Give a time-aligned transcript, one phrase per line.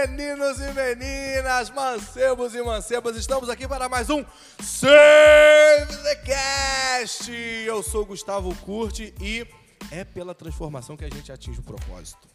[0.00, 4.24] Meninos e meninas, mancebos e mancebas, estamos aqui para mais um
[4.58, 7.30] Save the Cast.
[7.30, 9.46] Eu sou Gustavo Curti e
[9.90, 12.26] é pela transformação que a gente atinge o propósito.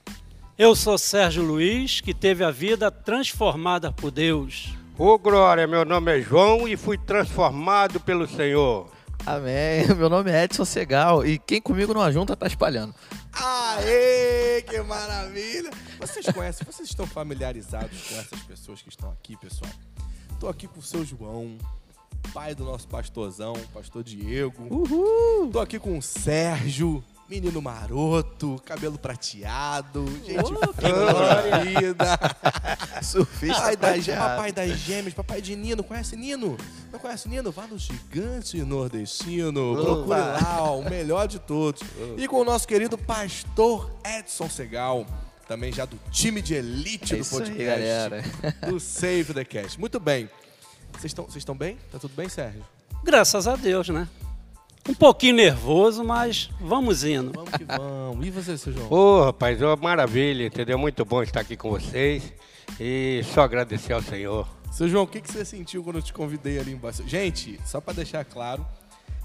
[0.55, 4.77] Eu sou Sérgio Luiz, que teve a vida transformada por Deus.
[4.95, 8.91] Ô Glória, meu nome é João e fui transformado pelo Senhor.
[9.25, 9.87] Amém.
[9.97, 12.93] Meu nome é Edson Segal e quem comigo não ajunta tá espalhando.
[13.35, 15.69] Aê, que maravilha!
[15.99, 19.71] Vocês conhecem, vocês estão familiarizados com essas pessoas que estão aqui, pessoal?
[20.31, 21.57] Estou aqui com o seu João,
[22.33, 24.67] pai do nosso pastorzão, pastor Diego.
[24.73, 25.49] Uhul!
[25.51, 32.19] Tô aqui com o Sérgio, menino maroto, cabelo prateado, gente fina da vida.
[33.01, 34.21] Surfista Pai das, prateado.
[34.29, 35.83] papai das gêmeas, papai de Nino.
[35.83, 36.55] Conhece Nino?
[36.91, 37.51] Não conhece Nino?
[37.51, 39.75] Vá no Gigante Nordestino.
[39.81, 41.81] Procure lá, ó, o melhor de todos.
[42.17, 45.05] E com o nosso querido pastor Edson Segal.
[45.47, 47.65] Também já do time de elite É do isso aí, podcast.
[47.65, 48.23] galera.
[48.67, 49.79] Do Save the Cast.
[49.79, 50.27] Muito bem.
[50.93, 51.77] Vocês estão vocês estão bem?
[51.91, 52.65] Tá tudo bem, Sérgio?
[53.03, 54.07] Graças a Deus, né?
[54.87, 57.31] Um pouquinho nervoso, mas vamos indo.
[57.33, 58.25] Vamos que vamos.
[58.25, 58.91] E você, seu João?
[58.91, 60.77] Ô rapaz, ô, maravilha, entendeu?
[60.77, 62.31] Muito bom estar aqui com vocês
[62.79, 64.47] e só agradecer ao Senhor.
[64.71, 67.07] Seu João, o que, que você sentiu quando eu te convidei ali embaixo?
[67.07, 68.63] Gente, só pra deixar claro,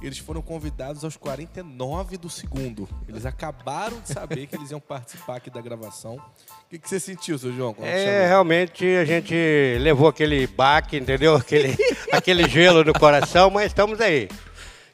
[0.01, 2.89] eles foram convidados aos 49 do segundo.
[3.07, 6.15] Eles acabaram de saber que eles iam participar aqui da gravação.
[6.15, 7.77] O que, que você sentiu, seu João?
[7.83, 9.35] É, realmente a gente
[9.79, 11.35] levou aquele baque, entendeu?
[11.35, 11.77] Aquele,
[12.11, 14.29] aquele gelo no coração, mas estamos aí.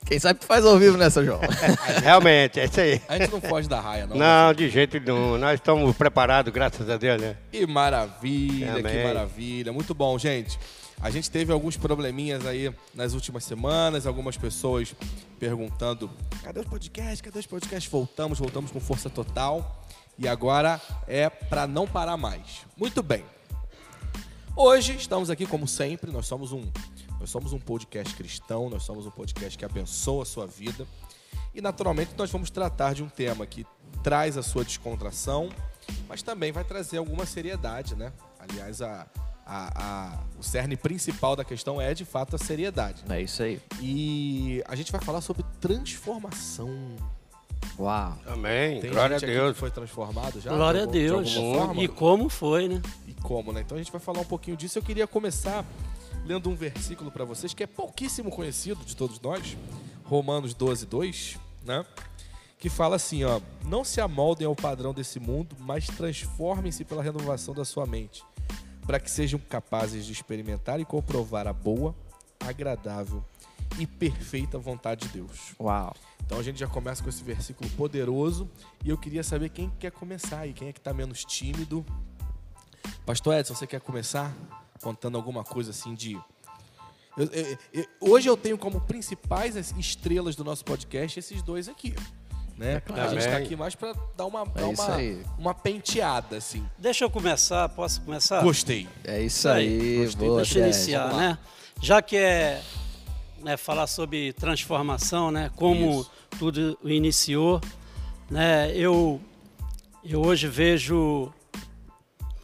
[0.06, 1.40] Quem sabe faz ao vivo, né, seu João?
[2.00, 3.02] Realmente, é isso aí.
[3.08, 4.16] A gente não foge da raia, não.
[4.16, 5.36] Não, de jeito nenhum.
[5.36, 7.36] Nós estamos preparados, graças a Deus, né?
[7.50, 9.04] Que maravilha, que Amém.
[9.04, 9.72] maravilha.
[9.72, 10.56] Muito bom, gente.
[11.02, 14.94] A gente teve alguns probleminhas aí nas últimas semanas, algumas pessoas
[15.40, 16.08] perguntando:
[16.42, 17.20] cadê os podcasts?
[17.20, 17.90] Cadê os podcasts?
[17.90, 19.84] Voltamos, voltamos com força total.
[20.16, 22.64] E agora é para não parar mais.
[22.76, 23.24] Muito bem.
[24.54, 26.64] Hoje estamos aqui, como sempre, nós somos um.
[27.26, 30.86] Nós somos um podcast cristão, nós somos um podcast que abençoa a sua vida.
[31.52, 33.66] E naturalmente nós vamos tratar de um tema que
[34.00, 35.48] traz a sua descontração,
[36.08, 38.12] mas também vai trazer alguma seriedade, né?
[38.38, 39.08] Aliás, a,
[39.44, 39.72] a-
[40.14, 43.02] a- o cerne principal da questão é de fato a seriedade.
[43.10, 43.60] É isso aí.
[43.80, 46.70] E a gente vai falar sobre transformação.
[47.76, 48.16] Uau.
[48.28, 48.80] Amém.
[48.80, 49.52] Tem Glória a Deus.
[49.54, 50.54] que foi transformado já?
[50.54, 51.34] Glória a algum- Deus.
[51.76, 52.80] E como foi, né?
[53.08, 53.62] e como, né?
[53.62, 54.78] Então a gente vai falar um pouquinho disso.
[54.78, 55.64] Eu queria começar
[56.26, 59.56] lendo um versículo para vocês que é pouquíssimo conhecido de todos nós,
[60.04, 61.86] Romanos 12, 2, né?
[62.58, 67.54] Que fala assim, ó: "Não se amoldem ao padrão desse mundo, mas transformem-se pela renovação
[67.54, 68.24] da sua mente,
[68.86, 71.94] para que sejam capazes de experimentar e comprovar a boa,
[72.40, 73.24] agradável
[73.78, 75.94] e perfeita vontade de Deus." Uau.
[76.24, 78.50] Então a gente já começa com esse versículo poderoso
[78.84, 81.86] e eu queria saber quem quer começar aí, quem é que tá menos tímido.
[83.04, 84.34] Pastor Edson, você quer começar
[84.82, 86.12] contando alguma coisa assim de.
[87.16, 91.68] Eu- eu- eu- hoje eu tenho como principais as estrelas do nosso podcast esses dois
[91.68, 91.94] aqui.
[92.56, 92.82] Né?
[92.94, 93.44] A gente tá Amém.
[93.44, 94.96] aqui mais para dar uma, É dar uma,
[95.38, 96.66] uma penteada, assim.
[96.78, 98.42] Deixa eu começar, posso começar?
[98.42, 98.88] Gostei.
[99.04, 100.04] É isso Aí, aí.
[100.04, 100.26] gostei.
[100.28, 101.38] Boa, Deixa eu iniciar, né?
[101.82, 102.62] Já que é
[103.42, 105.50] né, falar sobre transformação, né?
[105.54, 106.10] Como Isso.
[106.38, 107.60] tudo iniciou,
[108.30, 108.72] né?
[108.74, 109.20] Eu,
[110.02, 111.30] eu hoje vejo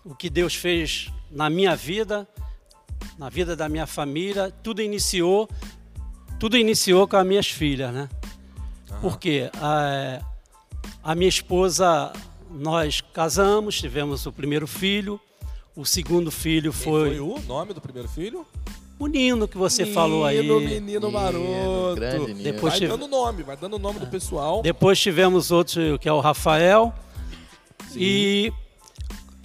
[0.04, 2.28] o que Deus fez na minha vida,
[3.18, 4.52] na vida da minha família.
[4.62, 5.48] Tudo iniciou,
[6.38, 8.08] tudo iniciou com as minhas filhas, né?
[9.00, 10.20] Porque a,
[11.02, 12.12] a minha esposa,
[12.50, 15.18] nós casamos, tivemos o primeiro filho.
[15.74, 18.46] O segundo filho Quem foi, foi o nome do primeiro filho?
[18.98, 20.36] o Nino que você falou aí.
[20.42, 21.96] Menino, menino maroto.
[21.96, 22.42] grande Nino.
[22.44, 24.62] Depois vai tive- dando nome, vai dando nome do pessoal.
[24.62, 26.94] Depois tivemos outro que é o Rafael.
[27.96, 28.52] E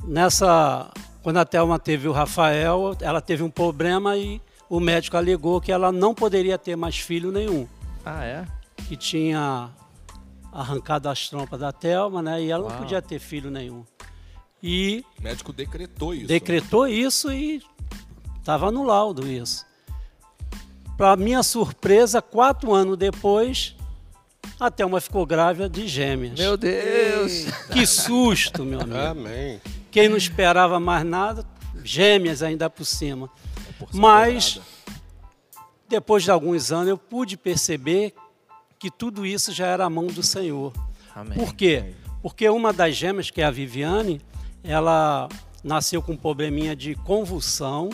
[0.03, 0.91] nessa,
[1.27, 5.73] quando a Thelma teve o Rafael, ela teve um problema e o médico alegou que
[5.73, 7.67] ela não poderia ter mais filho nenhum,
[8.05, 8.45] Ah, é?
[8.87, 9.69] que tinha
[10.53, 12.41] arrancado as trompas da Thelma, né?
[12.41, 12.79] E ela não Uau.
[12.79, 13.83] podia ter filho nenhum.
[14.63, 16.27] E O médico decretou isso.
[16.27, 17.61] decretou isso e
[18.39, 19.65] estava no laudo isso.
[20.95, 23.75] Para minha surpresa, quatro anos depois,
[24.57, 26.39] a Thelma ficou grávida de gêmeas.
[26.39, 27.47] Meu Deus.
[27.73, 28.97] Que susto, meu amigo.
[28.97, 29.59] Amém.
[29.97, 31.43] Quem não esperava mais nada,
[31.83, 33.27] gêmeas ainda por cima.
[33.79, 34.61] Porção Mas,
[35.89, 38.13] depois de alguns anos, eu pude perceber
[38.77, 40.71] que tudo isso já era a mão do Senhor.
[41.15, 41.39] Amém.
[41.39, 41.95] Por quê?
[42.21, 44.21] Porque uma das gêmeas, que é a Viviane,
[44.63, 45.27] ela
[45.63, 47.89] nasceu com um probleminha de convulsão,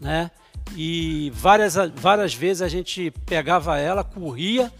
[0.00, 0.30] né?
[0.76, 4.72] E várias, várias vezes a gente pegava ela, corria.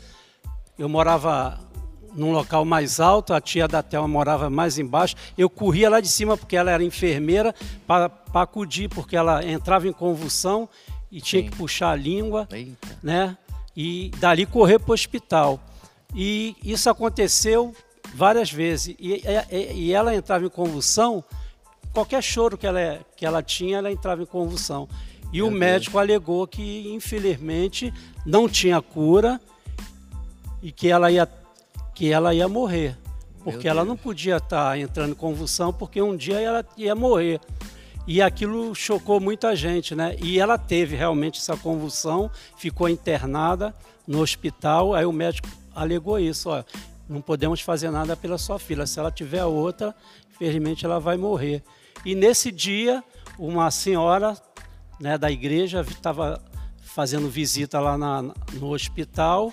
[0.78, 1.58] Eu morava
[2.14, 5.14] num local mais alto, a tia da Thelma morava mais embaixo.
[5.36, 7.54] Eu corria lá de cima porque ela era enfermeira
[7.86, 10.68] para acudir, porque ela entrava em convulsão
[11.10, 11.48] e tinha Sim.
[11.50, 12.98] que puxar a língua, Eita.
[13.02, 13.36] né?
[13.76, 15.60] E dali correr para o hospital.
[16.14, 17.74] E isso aconteceu
[18.14, 18.94] várias vezes.
[18.98, 21.24] E, e- e ela entrava em convulsão,
[21.92, 24.88] qualquer choro que ela, que ela tinha, ela entrava em convulsão.
[25.32, 27.92] E o médico alegou que, infelizmente,
[28.26, 29.40] não tinha cura
[30.62, 31.26] e que ela ia,
[32.02, 32.98] que ela ia morrer.
[33.44, 37.38] Porque ela não podia estar entrando em convulsão, porque um dia ela ia morrer.
[38.08, 40.16] E aquilo chocou muita gente, né?
[40.20, 43.72] E ela teve realmente essa convulsão, ficou internada
[44.04, 44.94] no hospital.
[44.96, 46.64] Aí o médico alegou isso: ó,
[47.08, 48.84] não podemos fazer nada pela sua filha.
[48.84, 49.94] Se ela tiver outra,
[50.28, 51.62] infelizmente ela vai morrer.
[52.04, 53.04] E nesse dia,
[53.38, 54.36] uma senhora
[54.98, 56.42] né, da igreja estava
[56.82, 58.22] fazendo visita lá na-
[58.54, 59.52] no hospital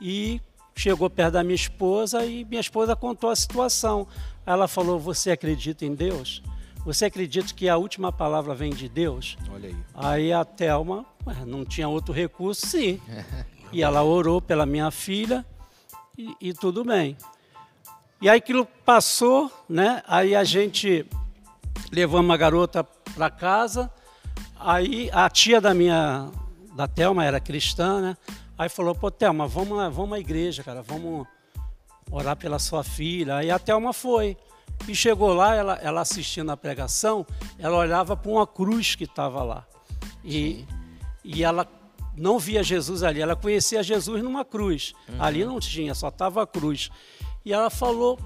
[0.00, 0.40] e
[0.74, 4.06] chegou perto da minha esposa e minha esposa contou a situação.
[4.44, 6.42] Ela falou: Você acredita em Deus?
[6.84, 9.36] Você acredita que a última palavra vem de Deus?
[9.52, 9.76] Olha aí.
[9.94, 11.06] Aí a Thelma
[11.46, 13.00] não tinha outro recurso, sim.
[13.74, 15.46] E ela orou pela minha filha
[16.18, 17.16] e, e tudo bem.
[18.20, 20.02] E aí aquilo passou, né?
[20.06, 21.06] Aí a gente
[21.90, 23.90] levamos a garota para casa.
[24.60, 26.30] Aí a tia da minha,
[26.76, 28.16] da Thelma era cristã, né?
[28.62, 31.26] Aí falou, pô, Thelma, vamos, lá- vamos à igreja, cara, vamos
[32.12, 33.38] orar pela sua filha.
[33.38, 34.36] Aí a Thelma foi.
[34.86, 37.26] E chegou lá, ela, ela assistindo a pregação,
[37.58, 39.66] ela olhava para uma cruz que estava lá.
[40.24, 40.64] E,
[41.24, 41.66] e ela
[42.16, 44.92] não via Jesus ali, ela conhecia Jesus numa cruz.
[45.18, 46.88] Ali não tinha, só estava a cruz.
[47.44, 48.16] E ela falou,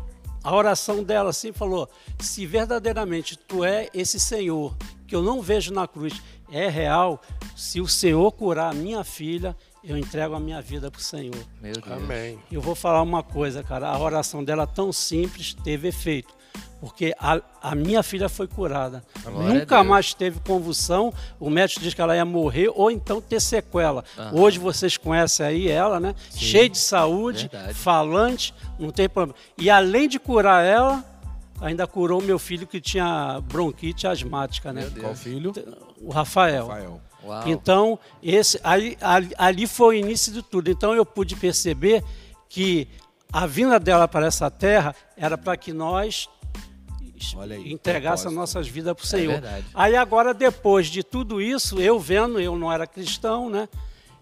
[0.44, 1.88] a oração dela assim falou:
[2.20, 4.76] se verdadeiramente tu é esse Senhor
[5.08, 7.22] que eu não vejo na cruz, é real,
[7.56, 9.56] se o Senhor curar a minha filha,
[9.86, 11.36] eu entrego a minha vida para o Senhor.
[11.62, 11.92] Meu Deus.
[11.92, 12.38] Amém.
[12.50, 13.88] Eu vou falar uma coisa, cara.
[13.88, 16.34] A oração dela tão simples teve efeito.
[16.80, 19.02] Porque a, a minha filha foi curada.
[19.22, 21.12] Glória Nunca mais teve convulsão.
[21.38, 24.04] O médico diz que ela ia morrer ou então ter sequela.
[24.32, 26.14] Hoje vocês conhecem aí ela, né?
[26.34, 27.74] Cheia de saúde, Verdade.
[27.74, 29.38] falante, não tem problema.
[29.56, 31.04] E além de curar ela,
[31.60, 34.90] ainda curou meu filho que tinha bronquite asmática, né?
[35.00, 35.52] Qual filho?
[36.00, 36.66] O Rafael.
[36.66, 37.00] Rafael.
[37.26, 37.48] Uau.
[37.48, 40.70] Então, esse, ali, ali, ali foi o início de tudo.
[40.70, 42.02] Então, eu pude perceber
[42.48, 42.88] que
[43.32, 46.28] a vinda dela para essa terra era para que nós
[47.38, 48.56] aí, entregássemos propósito.
[48.56, 49.32] nossas vidas para o Senhor.
[49.32, 49.66] verdade.
[49.74, 53.68] aí agora, depois de tudo isso, eu vendo, eu não era cristão, né?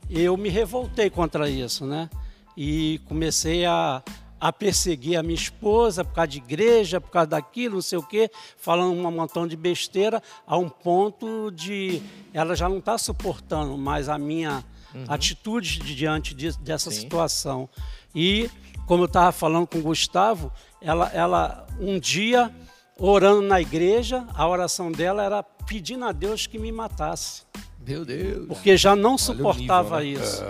[0.09, 2.09] Eu me revoltei contra isso, né?
[2.57, 4.03] E comecei a,
[4.47, 8.03] a perseguir a minha esposa por causa de igreja, por causa daquilo, não sei o
[8.03, 13.79] quê, falando um montão de besteira, a um ponto de ela já não está suportando
[13.79, 14.63] mais a minha
[15.09, 17.01] atitude de- diante de- dessa Sim.
[17.01, 17.69] situação.
[18.15, 18.51] E,
[18.87, 22.55] como eu estava falando com o Gustavo, ela, ela um dia,
[22.99, 27.45] orando na igreja, a oração dela era pedindo a Deus que me matasse.
[27.87, 28.47] Meu Deus.
[28.47, 30.27] Porque já não Olha suportava nível, né?
[30.27, 30.43] isso.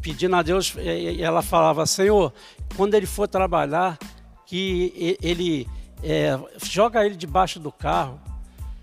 [0.00, 2.32] Pedindo a Deus, e- e ela falava, Senhor,
[2.76, 3.98] quando ele for trabalhar,
[4.46, 5.68] que ele
[6.02, 8.20] é, joga ele debaixo do carro,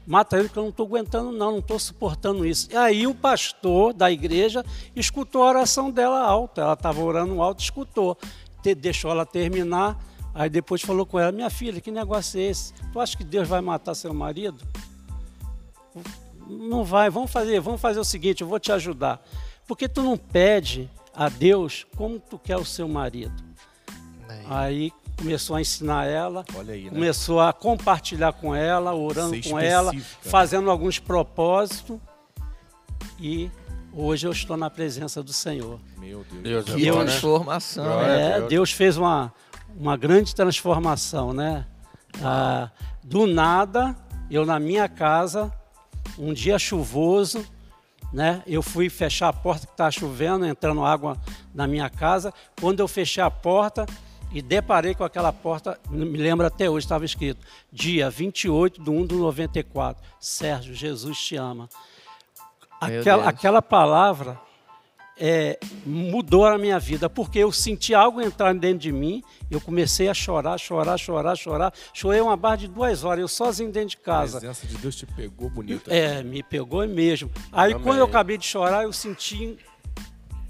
[0.06, 2.68] mata ele, que eu não estou aguentando, não, não estou suportando isso.
[2.72, 4.64] E aí o pastor da igreja
[4.96, 6.62] escutou a oração dela alta.
[6.62, 8.18] Ela estava orando alto, escutou.
[8.78, 9.98] Deixou ela terminar.
[10.34, 12.74] Aí depois falou com ela, minha filha, que negócio é esse?
[12.92, 14.64] Tu acha que Deus vai matar seu marido?
[16.48, 19.24] Não vai, vamos fazer, vamos fazer o seguinte, eu vou te ajudar.
[19.66, 23.34] Porque tu não pede a Deus como tu quer o seu marido.
[24.28, 24.46] Aí.
[24.50, 26.90] Aí começou a ensinar ela, Olha aí, né?
[26.90, 31.98] começou a compartilhar com ela, orando com ela, fazendo alguns propósitos.
[33.20, 33.50] E
[33.94, 35.80] hoje eu estou na presença do Senhor.
[35.98, 36.44] Meu Deus.
[36.44, 37.06] Deus é Que bom, né?
[37.06, 37.86] transformação.
[37.86, 38.06] Né?
[38.06, 38.50] a É, Deus.
[38.50, 39.34] Deus fez uma,
[39.78, 41.66] uma grande transformação, né?
[42.22, 42.70] Ah,
[43.04, 43.96] do nada,
[44.30, 45.52] eu na minha casa,
[46.18, 47.46] um dia chuvoso,
[48.16, 48.42] né?
[48.48, 51.18] Eu fui fechar a porta que estava chovendo, entrando água
[51.54, 52.34] na minha casa.
[52.60, 53.86] Quando eu fechei a porta
[54.32, 59.06] e deparei com aquela porta, me lembro até hoje, estava escrito, dia 28 de 1
[59.06, 61.68] de 94, Sérgio, Jesus te ama.
[62.80, 64.40] Aquela, aquela palavra
[65.18, 70.10] é, mudou a minha vida, porque eu senti algo entrar dentro de mim, eu comecei
[70.10, 71.74] a chorar, chorar, chorar, chorar.
[71.94, 74.40] Chorei uma barra de duas horas, eu sozinho dentro de A casa.
[74.40, 75.90] presença de Deus te pegou bonito.
[75.92, 77.32] É, me pegou mesmo.
[77.52, 77.84] Aí Amém.
[77.84, 79.58] quando eu acabei de chorar, eu senti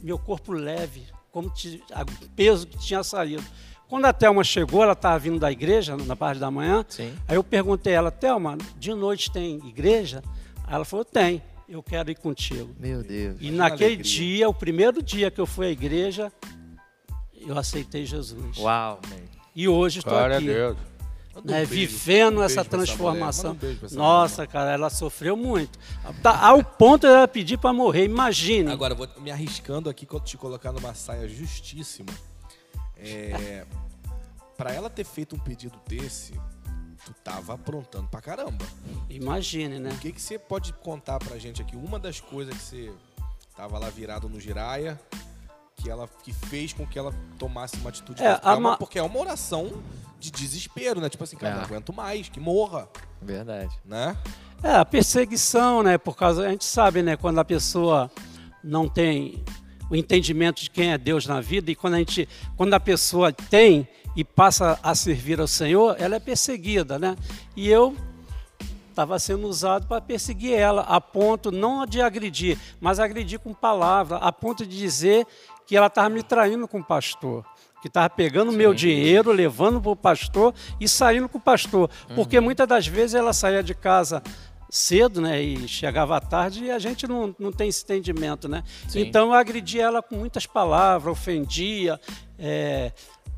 [0.01, 1.51] meu corpo leve, como
[1.93, 3.43] a- o peso que tinha saído.
[3.87, 7.13] Quando a Thelma chegou, ela estava vindo da igreja, na parte da manhã, Sim.
[7.27, 10.23] aí eu perguntei a ela, Thelma, de noite tem igreja?
[10.65, 12.73] Aí ela falou, tem, eu quero ir contigo.
[12.79, 13.37] Meu Deus.
[13.39, 14.11] E Imagina naquele alegria.
[14.13, 16.31] dia, o primeiro dia que eu fui à igreja,
[17.35, 18.57] eu aceitei Jesus.
[18.57, 18.99] Uau,
[19.55, 20.47] E hoje estou Glória a aqui.
[20.47, 20.77] Deus.
[21.35, 23.53] Um né, beijo, vivendo um essa mulher, transformação.
[23.55, 25.77] manda um essa Nossa, cara, ela sofreu muito.
[26.23, 28.63] Tá, ao ponto de ela pedir para morrer, imagine.
[28.63, 28.73] mulher.
[28.73, 32.07] Agora, vou me arriscando aqui te colocar numa saia justíssima.
[32.97, 33.65] É,
[34.55, 36.33] pra ela ter feito um pedido desse,
[37.05, 38.65] tu tava aprontando pra caramba.
[39.09, 39.91] Imagine, né?
[39.91, 41.75] O que, que você pode contar pra gente aqui?
[41.75, 42.93] Uma das coisas que você
[43.55, 44.99] tava lá virado no giraia,
[45.75, 48.39] que ela que fez com que ela tomasse uma atitude É, dessa?
[48.39, 49.83] Porque a é uma- ma- porque é uma oração
[50.19, 51.09] de desespero, né?
[51.09, 51.57] Tipo assim, cara, É.
[51.57, 52.87] não aguento mais, que morra,
[53.21, 53.73] Verdade.
[53.85, 54.17] né?
[54.63, 55.97] É, a perseguição, né?
[55.97, 57.15] Por causa, a gente sabe, né?
[57.15, 58.09] Quando a pessoa
[58.63, 59.43] não tem
[59.91, 63.31] o entendimento de quem é Deus na vida e quando a gente, quando a pessoa
[63.31, 67.15] tem e passa a servir ao Senhor, ela é perseguida, né?
[67.55, 67.95] E eu
[68.89, 74.17] estava sendo usado para perseguir ela, a ponto não de agredir, mas agredir com palavra,
[74.17, 75.27] a ponto de dizer
[75.67, 77.45] que ela estava me traindo com o pastor,
[77.81, 82.39] que estava pegando meu dinheiro, levando para o pastor e saindo com o pastor, porque
[82.39, 84.23] muitas das vezes ela saía de casa
[84.69, 88.63] cedo, né, e chegava à tarde e a gente não, não tem esse entendimento, né?
[88.87, 89.01] Sim.
[89.01, 91.99] Então eu agredi ela com muitas palavras, ofendia,
[92.37, 92.91] é,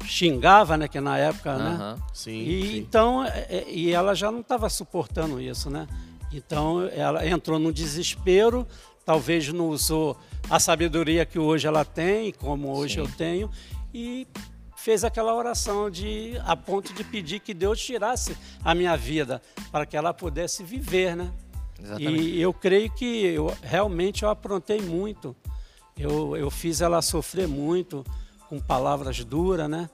[0.06, 1.70] xingava, né, que na época, né?
[1.70, 2.00] Aham.
[2.14, 2.32] Sim.
[2.32, 5.88] E, então, é, é, e ela já não estava suportando isso, né?
[6.32, 8.68] Então, ela entrou num desespero,
[9.06, 10.18] talvez não usou
[10.50, 13.00] a sabedoria que hoje ela tem, como hoje Sim.
[13.02, 13.52] eu tenho,
[13.94, 14.28] e
[14.76, 19.86] fez aquela oração de a ponto de pedir que Deus tirasse a minha vida para
[19.86, 21.32] que ela pudesse viver, né?
[21.82, 22.24] Exatamente.
[22.24, 25.36] E eu creio que eu, realmente eu aprontei muito.
[25.98, 28.06] Eu, eu fiz ela sofrer muito
[28.50, 29.90] com palavras duras, né?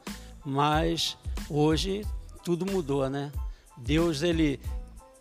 [0.45, 1.17] Mas
[1.49, 2.05] hoje
[2.43, 3.31] tudo mudou, né?
[3.77, 4.59] Deus ele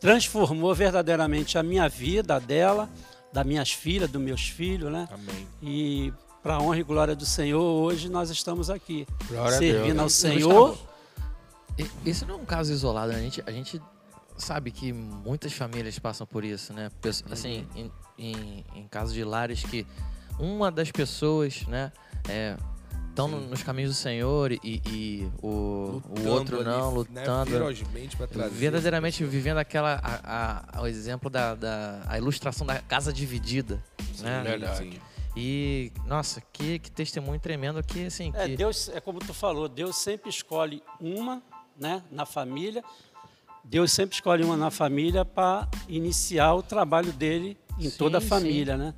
[0.01, 2.89] transformou verdadeiramente a minha vida, a dela,
[3.33, 5.09] das minhas filhas, dos meus filhos, né?
[5.11, 5.47] Amém.
[5.63, 6.13] E
[6.43, 10.09] para a honra e glória do Senhor, hoje nós estamos aqui Glória a servindo ao
[10.09, 10.77] Senhor.
[12.05, 13.19] Esse não é um caso isolado, né?
[13.19, 13.81] A gente, a gente
[14.37, 16.91] sabe que muitas famílias passam por isso, né?
[17.31, 19.87] Assim, em, em, em casos de lares que
[20.39, 21.93] uma das pessoas, né,
[23.13, 27.51] estão nos caminhos do Senhor e, e o, o outro ali, não, né, lutando.
[27.51, 32.81] ferozmente pra trazer verdadeiramente vivendo aquela a, a- o exemplo da, da a ilustração da
[32.81, 33.83] casa dividida,
[34.21, 34.43] né?
[34.43, 34.79] verdade.
[34.79, 34.99] Sim.
[35.37, 39.69] E nossa, que, que testemunho tremendo que assim É, que Deus, é como tu falou,
[39.69, 41.43] Deus sempre escolhe uma,
[41.79, 42.83] né, na família.
[43.65, 48.21] Deus sempre escolhe uma na família para iniciar o trabalho dele em Sim, toda a
[48.21, 48.27] sim.
[48.27, 48.93] família, né?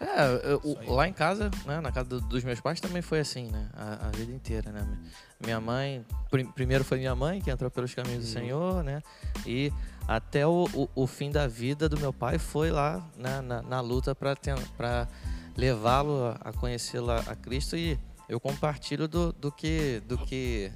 [0.00, 3.50] É, eu- lá em casa, né, na casa do- dos meus pais também foi assim,
[3.50, 3.68] né?
[3.74, 4.86] A, a vida inteira, né?
[5.44, 9.02] Minha mãe, prim- primeiro foi minha mãe que entrou pelos caminhos do Senhor, né?
[9.46, 9.70] E
[10.08, 13.80] até o, o, o fim da vida do meu pai foi lá né, na, na
[13.82, 15.06] luta para
[15.56, 20.72] levá-lo a, a conhecê-lo a, a Cristo e eu compartilho do, do que do que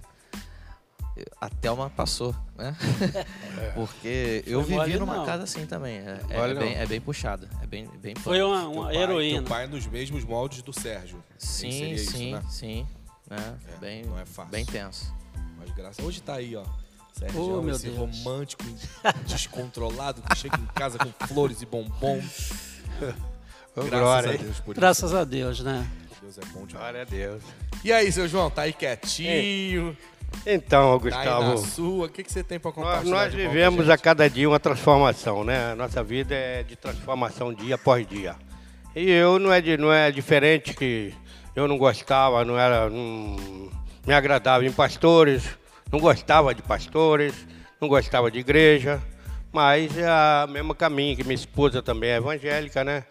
[1.40, 2.76] a Thelma passou, né?
[3.74, 5.24] Porque eu Foi vivi numa não.
[5.26, 5.98] casa assim também.
[5.98, 8.96] É, é Mole, bem, é bem puxado, é bem, bem Foi uma, Teu uma pai-
[8.96, 9.38] heroína.
[9.40, 11.22] Teu pai nos mesmos moldes do Sérgio.
[11.38, 12.42] Sim, Seria isso, sim, né?
[12.48, 12.86] sim.
[13.30, 13.56] Né?
[13.74, 14.50] É, bem, não é fácil.
[14.52, 15.12] bem tenso.
[15.58, 16.64] Mas graças Hoje tá aí, ó.
[17.12, 17.96] Sérgio, Oh, meu esse Deus.
[17.96, 18.64] romântico,
[19.26, 22.50] descontrolado, que chega em casa com flores e bombons.
[23.76, 24.36] Graças glória, a?
[24.36, 25.88] Deus por Graças a Deus, né?
[26.10, 26.20] isso.
[26.22, 26.72] Deus é bom demais.
[26.72, 27.42] Glória a Deus.
[27.84, 29.96] E aí, seu João, tá aí quietinho,
[30.46, 32.06] Então, tá Gustavo, sua.
[32.06, 35.44] O que, que você tem nós, compartilhar nós com vivemos a cada dia uma transformação,
[35.44, 35.72] né?
[35.72, 38.36] A nossa vida é de transformação dia após dia.
[38.94, 41.12] E eu não é, de, não é diferente que
[41.54, 42.88] eu não gostava, não era.
[42.88, 43.70] Não
[44.06, 45.44] me agradava em pastores,
[45.90, 47.46] não gostava de pastores,
[47.80, 49.02] não gostava de igreja,
[49.52, 53.04] mas é o mesmo caminho que minha esposa também é evangélica, né?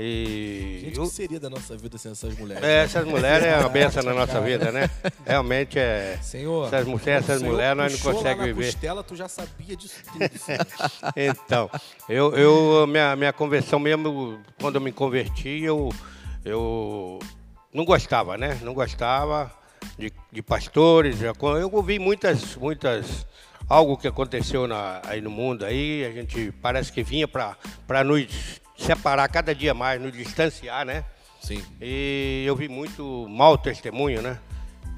[0.00, 2.62] E Gente, o que seria da nossa vida sem essas mulheres?
[2.62, 4.88] É, essas mulheres é uma benção na nossa vida, né?
[5.26, 6.16] Realmente é.
[6.22, 8.72] Senhor, Essas mulheres, essas mulheres, nós não conseguimos viver.
[8.72, 10.18] costela, tu já sabia disso tudo.
[11.16, 11.68] Então,
[12.08, 15.88] eu, eu minha, minha conversão mesmo, quando eu me converti, eu,
[16.44, 17.18] eu
[17.74, 18.56] não gostava, né?
[18.62, 19.52] Não gostava
[19.98, 21.20] de, de pastores.
[21.22, 21.34] Eu
[21.72, 23.26] ouvi muitas, muitas,
[23.68, 28.60] algo que aconteceu na- aí no mundo aí, a gente parece que vinha para nos
[28.78, 31.04] separar cada dia mais, nos distanciar, né?
[31.40, 31.62] Sim.
[31.80, 34.38] E eu vi muito mau testemunho, né?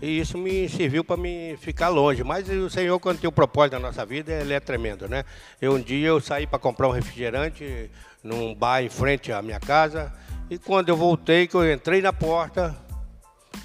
[0.03, 2.23] E isso me serviu para me ficar longe.
[2.23, 5.25] Mas o Senhor, quando tem o propósito na nossa vida, ele é tremendo, né?
[5.61, 7.91] Eu, um dia eu saí para comprar um refrigerante
[8.23, 10.13] num bar em frente à minha casa.
[10.49, 12.77] E quando eu voltei, que eu entrei na porta,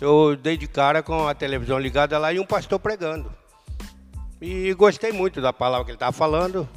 [0.01, 3.31] eu dei de cara com a televisão ligada lá e um pastor pregando.
[4.41, 6.67] E gostei muito da palavra que ele estava falando.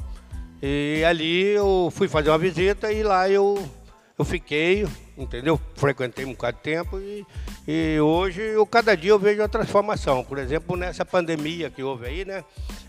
[0.61, 3.69] E ali eu fui fazer uma visita e lá eu,
[4.17, 4.85] eu fiquei,
[5.17, 5.59] entendeu?
[5.75, 7.25] Frequentei um bocado de tempo e,
[7.71, 10.23] E hoje, eu, cada dia eu vejo a transformação.
[10.23, 12.43] Por exemplo, nessa pandemia que houve aí, né?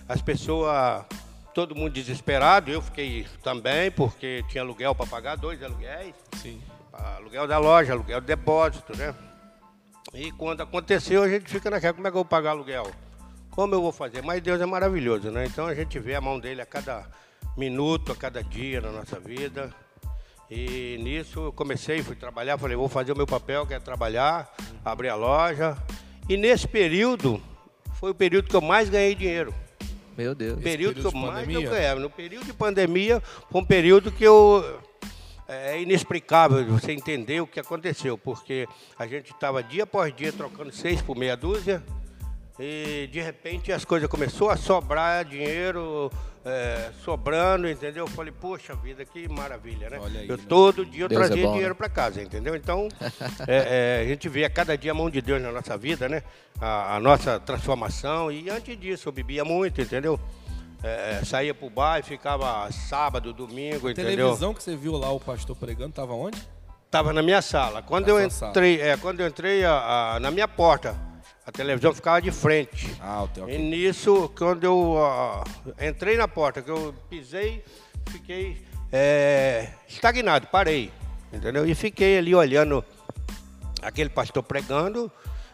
[0.09, 1.05] As pessoas,
[1.53, 6.15] todo mundo desesperado, eu fiquei também, porque tinha aluguel para pagar, dois aluguéis.
[6.37, 6.63] Sim.
[6.93, 9.15] Aluguel da loja, aluguel do depósito, né?
[10.15, 12.91] E quando aconteceu, a gente fica naquela, como é que eu vou pagar aluguel?
[13.51, 14.23] Como eu vou fazer?
[14.23, 15.45] Mas Deus é maravilhoso, né?
[15.45, 17.07] Então a gente vê a mão dele a cada
[17.61, 19.73] minuto, a cada dia na nossa vida.
[20.51, 24.53] E nisso eu comecei, fui trabalhar, falei, vou fazer o meu papel, que é trabalhar,
[24.85, 25.77] abrir a loja.
[26.29, 27.41] E nesse período,
[28.01, 29.55] foi o período que eu mais ganhei dinheiro.
[30.17, 30.59] Meu Deus.
[30.59, 31.71] O período, período que eu de mais pandemia?
[31.71, 32.01] ganhava.
[32.01, 34.81] No período de pandemia, foi um período que eu.
[35.47, 40.73] É inexplicável você entender o que aconteceu, porque a gente estava dia após dia trocando
[40.73, 41.83] seis por meia dúzia,
[42.59, 46.11] e de repente as coisas começaram a sobrar dinheiro,
[46.45, 48.05] é, sobrando, entendeu?
[48.05, 49.99] Eu falei, poxa vida, que maravilha, né?
[50.03, 50.45] Aí, eu né?
[50.49, 51.79] todo dia eu Deus é trazia bom, dinheiro né?
[51.79, 52.55] para casa, entendeu?
[52.57, 52.89] Então,
[53.47, 56.09] é, é, a gente vê a cada dia a mão de Deus na nossa vida,
[56.09, 56.23] né?
[56.61, 58.31] A, a nossa transformação.
[58.33, 60.19] E antes disso, eu bebia muito, entendeu?
[60.83, 64.17] É, saía pro bar e ficava sábado, domingo, A entendeu?
[64.17, 66.41] televisão que você viu lá o pastor pregando, tava onde?
[66.91, 67.83] Tava na minha sala.
[67.83, 70.97] Quando Na eu entrei, é, quando eu entrei a- a- na minha porta,
[71.47, 72.95] a televisão ficava de frente.
[73.01, 75.45] Ah, E nisso, quando eu ah,
[75.81, 77.65] entrei na porta, que eu pisei,
[78.09, 80.91] fiquei é, estagnado, parei,
[81.33, 81.67] entendeu?
[81.67, 82.85] E fiquei ali olhando
[83.83, 85.11] aquele pastor pregando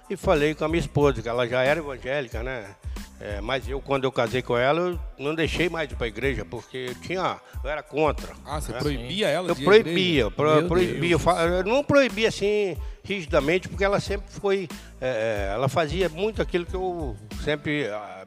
[0.08, 2.74] e falei com a minha esposa, que ela já era evangélica, né?
[3.18, 6.06] É, mas eu, quando eu casei com ela, eu não deixei mais de ir para
[6.06, 8.34] a igreja, porque eu tinha, eu era contra.
[8.44, 8.78] Ah, você né?
[8.78, 11.12] proibia ela Eu de à proibia, pro- proibia.
[11.12, 11.20] Eu
[11.56, 14.68] eu não proibia assim rigidamente, porque ela sempre foi.
[15.00, 18.26] é, é, ela fazia muito aquilo que eu sempre ah,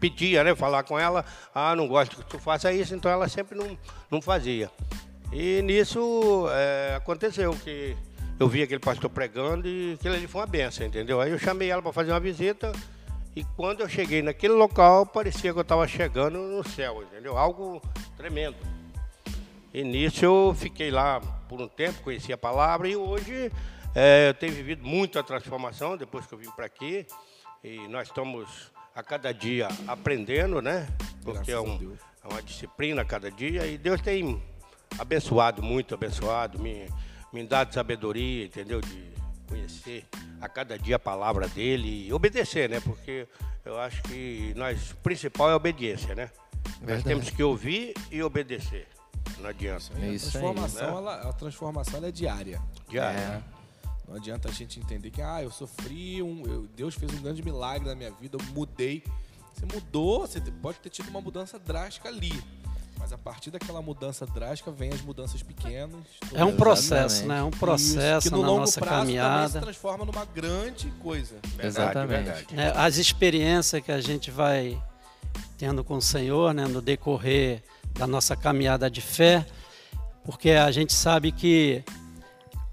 [0.00, 0.54] pedia, né?
[0.54, 1.22] Falar com ela,
[1.54, 3.76] ah, não gosto que tu faça isso, então ela sempre não,
[4.10, 4.70] não fazia.
[5.32, 7.94] E nisso é, aconteceu que
[8.40, 11.20] eu vi aquele pastor pregando e aquilo ali foi uma benção, entendeu?
[11.20, 12.72] Aí eu chamei ela para fazer uma visita
[13.36, 17.36] e quando eu cheguei naquele local, parecia que eu estava chegando no céu, entendeu?
[17.36, 17.82] Algo
[18.16, 18.56] tremendo.
[19.72, 23.50] E nisso eu fiquei lá por um tempo, conheci a palavra e hoje
[23.94, 27.06] eh, eu tenho vivido muito a transformação depois que eu vim para aqui.
[27.62, 30.86] E nós estamos a cada dia aprendendo, né?
[31.24, 34.40] Porque é, um- é uma disciplina a cada dia e Deus tem
[34.98, 36.88] abençoado, muito abençoado, me,
[37.32, 38.80] me dado sabedoria, entendeu?
[38.80, 39.12] De
[39.54, 40.04] conhecer
[40.40, 42.80] a cada dia a palavra dele e obedecer, né?
[42.80, 43.26] Porque
[43.64, 46.30] eu acho que nós, o principal é a obediência, né?
[46.64, 47.04] Nós Verdade.
[47.04, 48.88] temos que ouvir e obedecer.
[49.38, 49.84] Não adianta.
[50.00, 50.96] É a isso aí, transformação, né?
[50.96, 52.60] ela, a transformação ela é diária.
[52.90, 53.12] Já.
[53.12, 53.42] né?
[54.08, 57.42] Não adianta a gente entender que ah, eu sofri, um, eu- Deus fez um grande
[57.42, 59.02] milagre na minha vida, eu mudei.
[59.54, 62.32] Você mudou, você pode ter tido uma mudança drástica ali.
[62.98, 66.00] Mas a partir daquela mudança drástica vem as mudanças pequenas.
[66.32, 67.28] É um processo, Exatamente.
[67.28, 67.38] né?
[67.38, 69.60] É um Isso, processo que no na longo nossa prazo também se caminhada.
[69.60, 71.34] transforma numa grande coisa.
[71.58, 72.54] Exatamente.
[72.54, 74.80] né, as experiências que a gente vai
[75.58, 79.46] tendo com o Senhor, né, no decorrer da nossa caminhada de fé,
[80.24, 81.84] porque a gente sabe que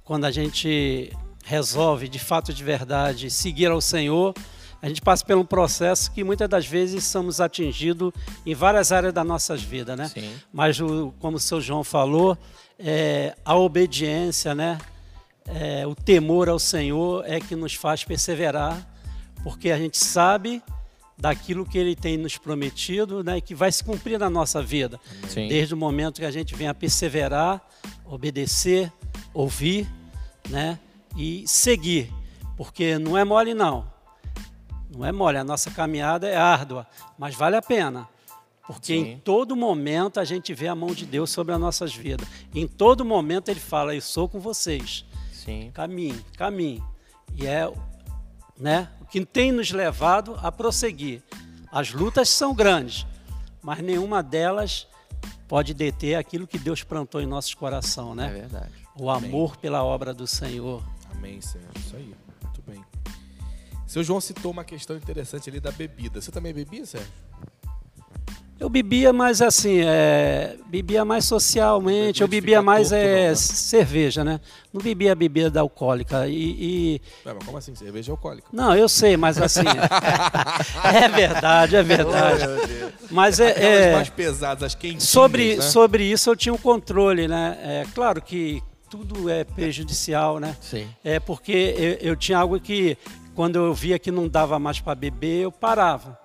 [0.04, 1.12] quando a gente
[1.44, 4.34] resolve de fato de verdade seguir ao Senhor,
[4.82, 8.12] a gente passa por um processo que muitas das vezes somos atingidos
[8.46, 10.08] em várias áreas da nossas vidas, né?
[10.08, 10.34] Sim.
[10.52, 12.36] Mas o, como o seu João falou,
[12.80, 14.80] é, a obediência, né?
[15.46, 18.88] É, o temor ao Senhor é que nos faz perseverar,
[19.44, 20.64] porque a gente sabe
[21.16, 23.38] daquilo que Ele tem nos prometido, né?
[23.38, 25.48] E que vai se cumprir na nossa vida, Sim.
[25.48, 27.62] desde o momento que a gente venha perseverar,
[28.04, 28.92] obedecer,
[29.32, 29.88] ouvir,
[30.50, 30.80] né?
[31.16, 32.12] E seguir,
[32.58, 33.91] porque não é mole não.
[34.94, 36.86] Não é mole, a nossa caminhada é árdua,
[37.18, 38.08] mas vale a pena.
[38.68, 39.22] Porque em Sim.
[39.24, 42.28] todo momento a gente vê a mão de Deus sobre as nossas vidas.
[42.54, 45.06] Em todo momento ele fala: Eu sou com vocês.
[45.34, 45.72] Sim.
[45.74, 46.84] Caminhe, caminhe.
[47.36, 47.72] E é
[48.58, 51.24] né, o que tem nos levado a prosseguir.
[51.72, 53.06] As lutas são grandes,
[53.62, 54.88] mas nenhuma delas
[55.48, 58.30] pode deter aquilo que Deus plantou em nossos corações, É né?
[58.30, 58.72] verdade.
[58.96, 60.84] O amor pela obra do Senhor.
[61.12, 61.70] Amém, Sérgio.
[61.76, 62.14] Isso aí.
[63.92, 66.22] Seu João citou uma questão interessante ali da bebida.
[66.22, 67.10] Você também bebia, Sérgio?
[68.58, 73.36] Eu bebia mais assim, é, bebia mais socialmente, eu Bebia mais torto, é, não, né?
[73.36, 74.40] cerveja, né?
[74.72, 76.26] Não bebia bebida alcoólica.
[76.26, 77.76] E, e- Ué, mas como assim?
[77.76, 78.48] Cerveja alcoólica.
[78.54, 79.60] Não, eu sei, mas assim.
[80.96, 82.44] é verdade, é verdade.
[83.10, 83.50] Mas é.
[83.50, 85.62] Aquelas é, mais pesadas, as quentinhas, sobre, né?
[85.64, 87.58] sobre isso eu tinha um controle, né?
[87.62, 90.56] É claro que tudo é prejudicial, né?
[90.62, 90.88] Sim.
[91.04, 92.98] É porque eu, eu tinha algo que,
[93.36, 96.20] quando eu via que não dava mais para beber, eu parava.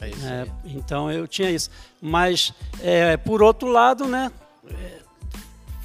[0.00, 0.52] É isso aí.
[0.64, 1.70] Então eu tinha isso.
[2.00, 4.30] Mas, é, por outro lado, né?
[4.68, 5.06] é,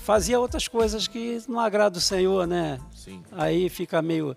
[0.03, 2.79] Fazia outras coisas que não agradam o Senhor, né?
[2.93, 3.21] Sim.
[3.31, 4.35] Aí fica meio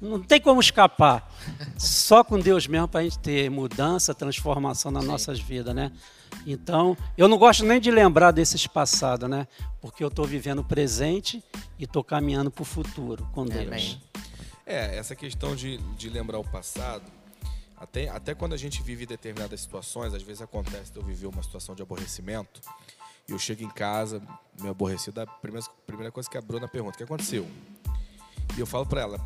[0.00, 1.28] Não tem como escapar.
[1.76, 5.90] Só com Deus mesmo para a gente ter mudança, transformação nas nossas vidas, né?
[6.46, 9.48] Então, eu não gosto nem de lembrar desses passados, né?
[9.80, 11.42] Porque eu estou vivendo o presente
[11.78, 13.66] e estou caminhando para o futuro com Deus.
[13.66, 14.00] Amém.
[14.70, 17.02] É, essa questão de, de lembrar o passado,
[17.76, 21.42] até, até quando a gente vive determinadas situações, às vezes acontece de eu viver uma
[21.42, 22.60] situação de aborrecimento,
[23.28, 24.22] e eu chego em casa,
[24.60, 27.46] meio aborrecido, a primeira, primeira coisa que a Bruna pergunta, o que aconteceu?
[28.56, 29.20] E eu falo pra ela,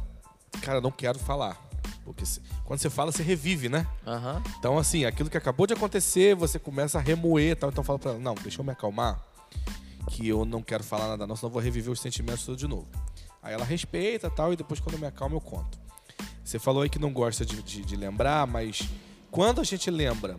[0.62, 1.60] cara, não quero falar.
[2.04, 3.86] Porque se- quando você fala, você revive, né?
[4.06, 4.42] Aham.
[4.58, 7.70] Então, assim, aquilo que acabou de acontecer, você começa a remoer e tal.
[7.70, 9.22] Então, eu falo pra ela, não, deixa eu me acalmar,
[10.10, 12.66] que eu não quero falar nada não, senão eu vou reviver os sentimentos tudo de
[12.68, 12.86] novo.
[13.44, 15.78] Aí ela respeita tal, e depois, quando eu me acalmo, eu conto.
[16.42, 18.82] Você falou aí que não gosta de, de- de lembrar, mas
[19.30, 20.36] quando a gente lembra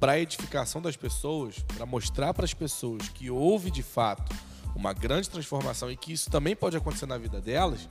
[0.00, 4.34] para edificação das pessoas, para mostrar para as pessoas que houve de fato
[4.74, 7.88] uma grande transformação e que isso também pode acontecer na vida delas,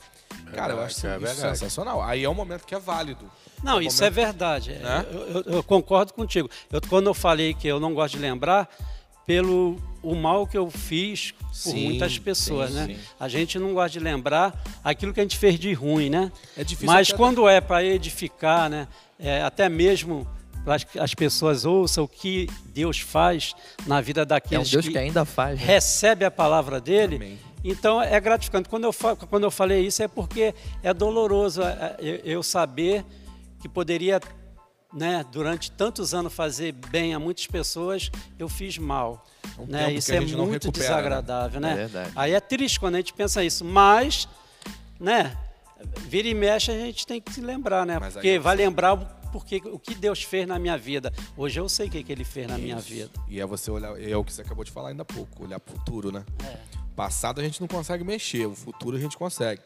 [0.53, 1.57] cara, eu acho isso, é isso verdade.
[1.57, 2.01] sensacional.
[2.01, 3.29] Aí é um momento que é válido.
[3.63, 4.71] Não, um isso é momento- verdade.
[4.73, 5.05] Né?
[5.11, 6.49] Eu, eu- eu concordo contigo.
[6.71, 8.67] Eu- quando eu falei que eu não gosto de lembrar,
[9.25, 12.85] pelo o mal que eu fiz por Sim, muitas pessoas, sim, né?
[12.87, 12.97] sim.
[13.19, 16.31] A gente não gosta de lembrar aquilo que a gente fez de ruim, né?
[16.57, 18.87] É difícil Mas até- quando é para edificar, né?
[19.19, 20.27] É, até mesmo
[20.65, 23.53] para que as pessoas ouçam o que Deus faz
[23.85, 25.59] na vida É um daqueles Deus que ainda faz.
[25.59, 25.65] né?
[25.65, 27.17] recebe a palavra dele.
[27.17, 27.37] Amém.
[27.63, 28.67] Então é gratificante.
[28.67, 28.93] Quando eu,
[29.29, 33.05] quando eu falei isso é porque é doloroso é, é, eu, eu saber
[33.61, 34.19] que poderia,
[34.93, 39.25] né, durante tantos anos fazer bem a muitas pessoas, eu fiz mal.
[39.57, 39.93] um né?
[39.93, 41.71] Isso é muito recupera, desagradável, né?
[41.71, 42.11] É verdade.
[42.15, 44.27] Aí é triste quando a gente pensa isso, mas,
[44.99, 45.37] né,
[46.07, 47.97] vira e mexe a gente tem que se lembrar, né?
[47.99, 51.13] Mas Porque é- vai lembrar o- porque, o que Deus fez na minha vida.
[51.37, 53.09] Hoje eu sei o que, que Ele fez na minha vida.
[53.29, 55.57] E é você olhar, é o que você acabou de falar ainda há pouco, olhar
[55.59, 56.25] pro futuro, né?
[56.45, 56.57] É.
[56.97, 59.61] Passado a gente não consegue mexer, o futuro a gente consegue.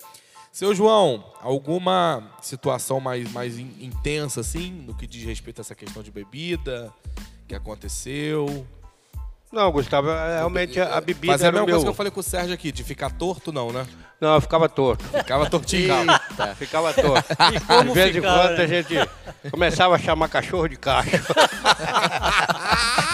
[0.56, 5.76] Seu João, alguma situação mais, mais in- intensa, assim, no que diz respeito a essa
[5.76, 6.94] questão de bebida
[7.46, 8.66] que aconteceu?
[9.52, 11.84] Não, Gustavo, é, realmente a, a bebida Fazer a era mesma coisa meu...
[11.84, 13.86] que eu falei com o Sérgio aqui, de ficar torto, não, né?
[14.22, 15.04] Não, eu ficava torto.
[15.04, 15.94] Ficava tortinho.
[15.94, 17.34] Eita, ficava torto.
[17.54, 18.64] E como De vez em quando né?
[18.64, 18.94] a gente
[19.52, 21.10] começava a chamar cachorro de cacho.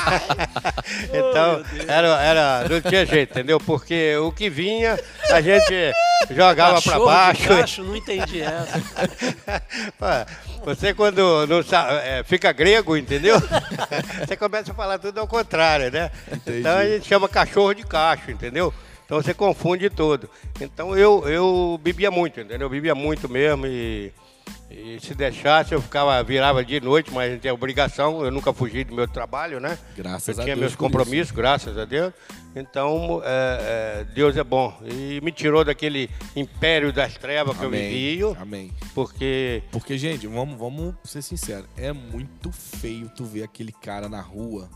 [1.10, 3.60] então, era, era, não tinha jeito, entendeu?
[3.60, 5.94] Porque o que vinha, a gente
[6.30, 7.48] jogava para Cachorro de baixo.
[7.48, 8.82] cacho, não entendi essa.
[10.64, 13.36] Você quando não sabe, é, fica grego, entendeu?
[14.26, 16.12] Você começa a falar tudo ao contrário, né?
[16.46, 18.74] Então a gente chama cachorro de cacho, entendeu?
[19.06, 20.30] Então você confunde tudo.
[20.62, 22.68] Então eu, eu bebia muito, entendeu?
[22.68, 24.14] Eu bebia muito mesmo e,
[24.70, 28.32] e se deixasse eu ficava, virava dia e noite, mas a gente tem obrigação, eu
[28.32, 29.78] nunca fugi do meu trabalho, né?
[29.98, 30.96] Graças eu a tinha Deus meus por isso.
[30.96, 32.14] compromissos, graças a Deus.
[32.56, 34.74] Então, é, é, Deus é bom.
[34.86, 37.90] E me tirou daquele império das trevas que eu Amém.
[37.90, 38.72] vivia, Amém.
[38.94, 44.22] porque Porque, gente, vamos, vamos ser sinceros, é muito feio tu ver aquele cara na
[44.22, 44.70] rua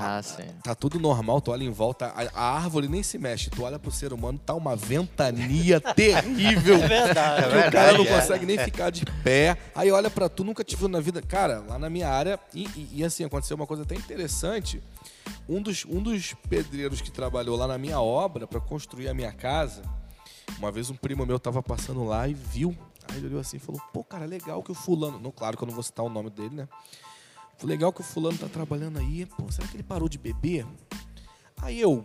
[0.00, 0.44] Ah, sim.
[0.62, 3.78] Tá tudo normal, tu olha em volta, a, a árvore nem se mexe, tu olha
[3.78, 6.76] pro ser humano, tá uma ventania terrível.
[6.76, 7.50] É verdade.
[7.62, 8.20] Que o cara não é.
[8.20, 9.56] consegue nem ficar de pé.
[9.74, 11.20] Aí olha pra tu, nunca te viu na vida.
[11.20, 14.80] Cara, lá na minha área, e, e- e assim, aconteceu uma coisa até interessante.
[15.48, 19.32] Um dos, um dos pedreiros que trabalhou lá na minha obra pra construir a minha
[19.32, 19.82] casa,
[20.58, 22.76] uma vez um primo meu tava passando lá e viu.
[23.10, 25.18] Aí ele olhou assim e falou: pô, cara, legal que o fulano.
[25.18, 26.68] Não, claro que eu não vou citar o nome dele, né?
[27.58, 29.26] Falei, legal que o fulano tá trabalhando aí.
[29.26, 30.64] Pô, será que ele parou de beber?
[31.60, 32.04] Aí eu,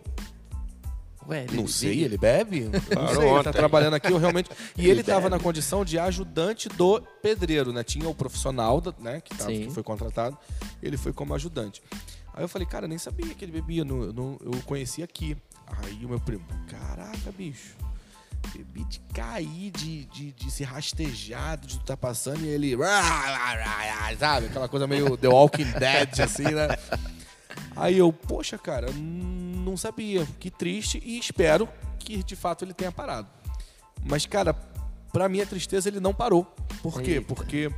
[1.28, 2.04] Ué, ele não sei, bebia?
[2.04, 2.60] ele bebe?
[2.62, 4.50] Não Parou sei, ele tá trabalhando aqui, eu realmente...
[4.76, 7.82] E ele tava na condição de ajudante do pedreiro, né?
[7.84, 10.36] Tinha o profissional, né, que, tava, que foi contratado,
[10.82, 11.80] ele foi como ajudante.
[12.34, 15.36] Aí eu falei, cara, nem sabia que ele bebia, não, eu não- eu conheci aqui.
[15.66, 17.74] Aí o meu primo, caraca, bicho,
[18.48, 22.76] bebi de cair, de, de, de se rastejar, de tu tá passando e ele...
[24.18, 24.46] Sabe?
[24.46, 26.68] Aquela coisa meio The Walking Dead, assim, né?
[27.76, 30.26] Aí eu, poxa, cara, hum, não sabia.
[30.38, 33.28] Que triste e espero que de fato ele tenha parado.
[34.04, 34.54] Mas, cara,
[35.12, 36.44] pra minha tristeza ele não parou.
[36.82, 37.12] Por quê?
[37.12, 37.26] Eita.
[37.26, 37.70] Porque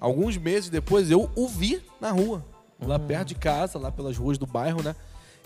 [0.00, 2.44] alguns meses depois eu o vi na rua,
[2.80, 4.96] lá perto de casa, lá pelas ruas do bairro, né?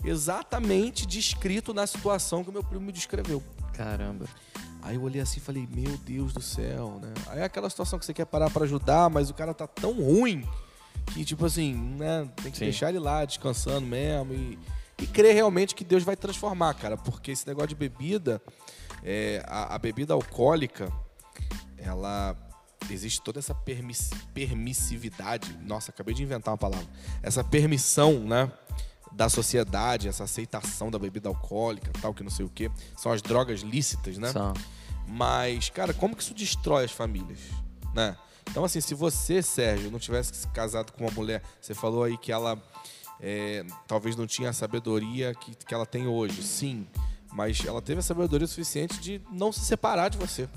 [0.03, 3.41] Exatamente descrito na situação que o meu primo me descreveu.
[3.75, 4.25] Caramba.
[4.81, 7.11] Aí eu olhei assim e falei, meu Deus do céu, né?
[7.27, 9.93] Aí é aquela situação que você quer parar pra ajudar, mas o cara tá tão
[9.93, 10.47] ruim
[11.13, 12.29] que, tipo assim, né?
[12.41, 12.65] Tem que Sim.
[12.65, 14.59] deixar ele lá descansando mesmo e,
[15.01, 16.97] e crer realmente que Deus vai transformar, cara.
[16.97, 18.41] Porque esse negócio de bebida,
[19.03, 20.91] é, a, a bebida alcoólica,
[21.77, 22.35] ela.
[22.87, 25.57] Existe toda essa permiss- permissividade.
[25.63, 26.85] Nossa, acabei de inventar uma palavra.
[27.23, 28.51] Essa permissão, né?
[29.15, 32.69] Da sociedade, essa aceitação da bebida alcoólica, tal, que não sei o quê.
[32.97, 34.31] São as drogas lícitas, né?
[34.31, 34.53] São.
[35.07, 37.39] Mas, cara, como que isso destrói as famílias,
[37.93, 38.17] né?
[38.49, 42.17] Então, assim, se você, Sérgio, não tivesse se casado com uma mulher, você falou aí
[42.17, 42.61] que ela
[43.19, 46.43] é, talvez não tinha a sabedoria que, que ela tem hoje.
[46.43, 46.87] Sim,
[47.33, 50.47] mas ela teve a sabedoria suficiente de não se separar de você.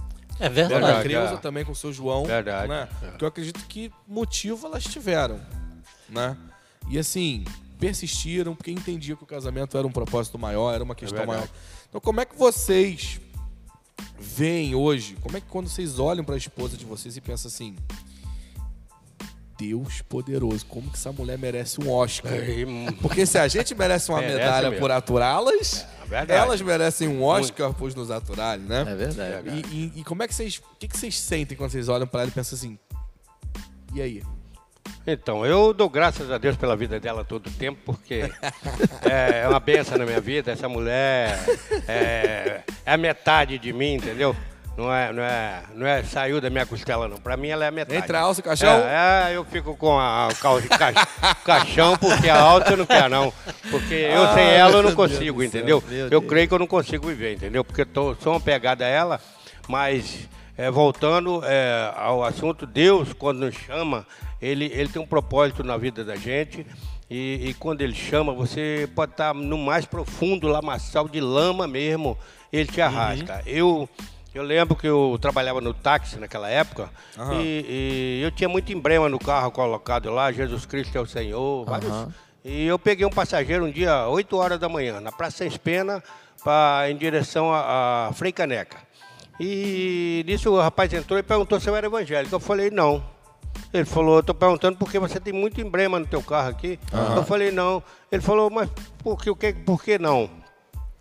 [0.40, 1.02] É verdade.
[1.02, 1.36] Creuza é.
[1.38, 2.24] também com o seu João.
[2.24, 2.88] Verdade, Né?
[3.02, 3.06] é.
[3.08, 5.40] Porque eu acredito que motivo elas tiveram.
[6.08, 6.36] Né?
[6.88, 7.44] E assim,
[7.78, 11.38] persistiram porque entendiam que o casamento era um propósito maior, era uma questão verdade.
[11.38, 11.48] maior.
[11.88, 13.20] Então, como é que vocês
[14.18, 15.16] veem hoje?
[15.20, 17.76] Como é que quando vocês olham para a esposa de vocês e pensam assim:
[19.58, 22.32] Deus poderoso, como que essa mulher merece um Oscar?
[22.32, 24.80] Hum, Porque se a gente merece uma Merece medalha mesmo.
[24.80, 26.32] por aturá-las, É verdade.
[26.40, 28.82] elas merecem um Oscar por nos aturarem, né?
[28.86, 29.48] É verdade.
[29.72, 30.58] E, e- e como é que vocês.
[30.58, 32.78] O que, que vocês sentem quando vocês olham pra ela e pensam assim?
[33.94, 34.22] E aí?
[35.10, 38.30] Então, eu dou graças a Deus pela vida dela todo o tempo, porque
[39.08, 40.52] é uma benção na minha vida.
[40.52, 41.38] Essa mulher
[41.88, 44.36] é, é a metade de mim, entendeu?
[44.76, 47.16] Não é, não é, não é saiu da minha costela, não.
[47.16, 47.98] Pra mim, ela é a metade.
[47.98, 48.70] Entre a alça e o caixão?
[48.86, 52.86] É, é, eu fico com a, o ca- ca- caixão, porque a alta eu não
[52.86, 53.32] quero, não.
[53.70, 55.82] Porque eu Ah, sem ela eu não Deus consigo, céu, entendeu?
[55.88, 56.24] meu Eu Deus.
[56.28, 57.64] creio que eu não consigo viver, entendeu?
[57.64, 59.20] Porque tô, sou uma pegada a ela,
[59.66, 64.06] mas é, voltando é, ao assunto, Deus, quando nos chama,
[64.40, 66.66] ele, ele tem um propósito na vida da gente.
[67.10, 72.18] E, e quando ele chama, você pode estar no mais profundo lamaçal de lama mesmo,
[72.52, 73.42] ele te arrasta.
[73.46, 73.88] Eu,
[74.34, 77.40] eu lembro que eu trabalhava no táxi naquela época Aham.
[77.40, 81.64] e, e eu tinha muito emblema no carro colocado lá, Jesus Cristo é o Senhor,
[81.64, 82.08] vários.
[82.44, 86.02] E eu peguei um passageiro um dia, 8 horas da manhã, na Praça Sem Pena,
[86.42, 88.76] pra, em direção a, a Frei Caneca.
[89.40, 92.34] E nisso o rapaz entrou e perguntou se eu era evangélico.
[92.34, 93.02] Eu falei, não.
[93.72, 96.78] Ele falou, eu tô perguntando porque você tem muito emblema no teu carro aqui.
[97.16, 97.82] Eu falei, não.
[98.10, 98.70] Ele falou, mas
[99.02, 100.30] por que, o que, por que não?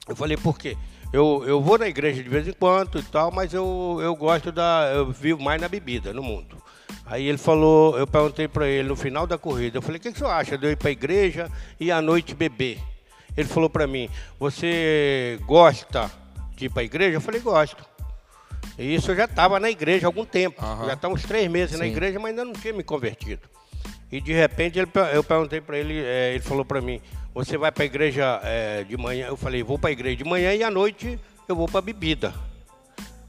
[0.07, 0.77] Eu falei, por quê?
[1.11, 4.51] Eu, eu vou na igreja de vez em quando e tal, mas eu, eu gosto
[4.51, 4.91] da.
[4.93, 6.57] Eu vivo mais na bebida, no mundo.
[7.05, 10.11] Aí ele falou, eu perguntei para ele no final da corrida, eu falei, o que,
[10.11, 12.79] que você acha de eu ir para a igreja e à noite beber?
[13.35, 16.11] Ele falou para mim, você gosta
[16.55, 17.15] de ir para a igreja?
[17.15, 17.85] Eu falei, gosto.
[18.77, 20.63] E isso eu já estava na igreja há algum tempo.
[20.63, 20.85] Aham.
[20.85, 21.91] Já está uns três meses na Sim.
[21.91, 23.41] igreja, mas ainda não tinha me convertido.
[24.11, 27.01] E de repente ele, eu perguntei para ele, eh, ele falou para mim,
[27.33, 29.27] você vai para a igreja eh, de manhã?
[29.27, 31.81] Eu falei, vou para a igreja de manhã e à noite eu vou para a
[31.81, 32.33] bebida.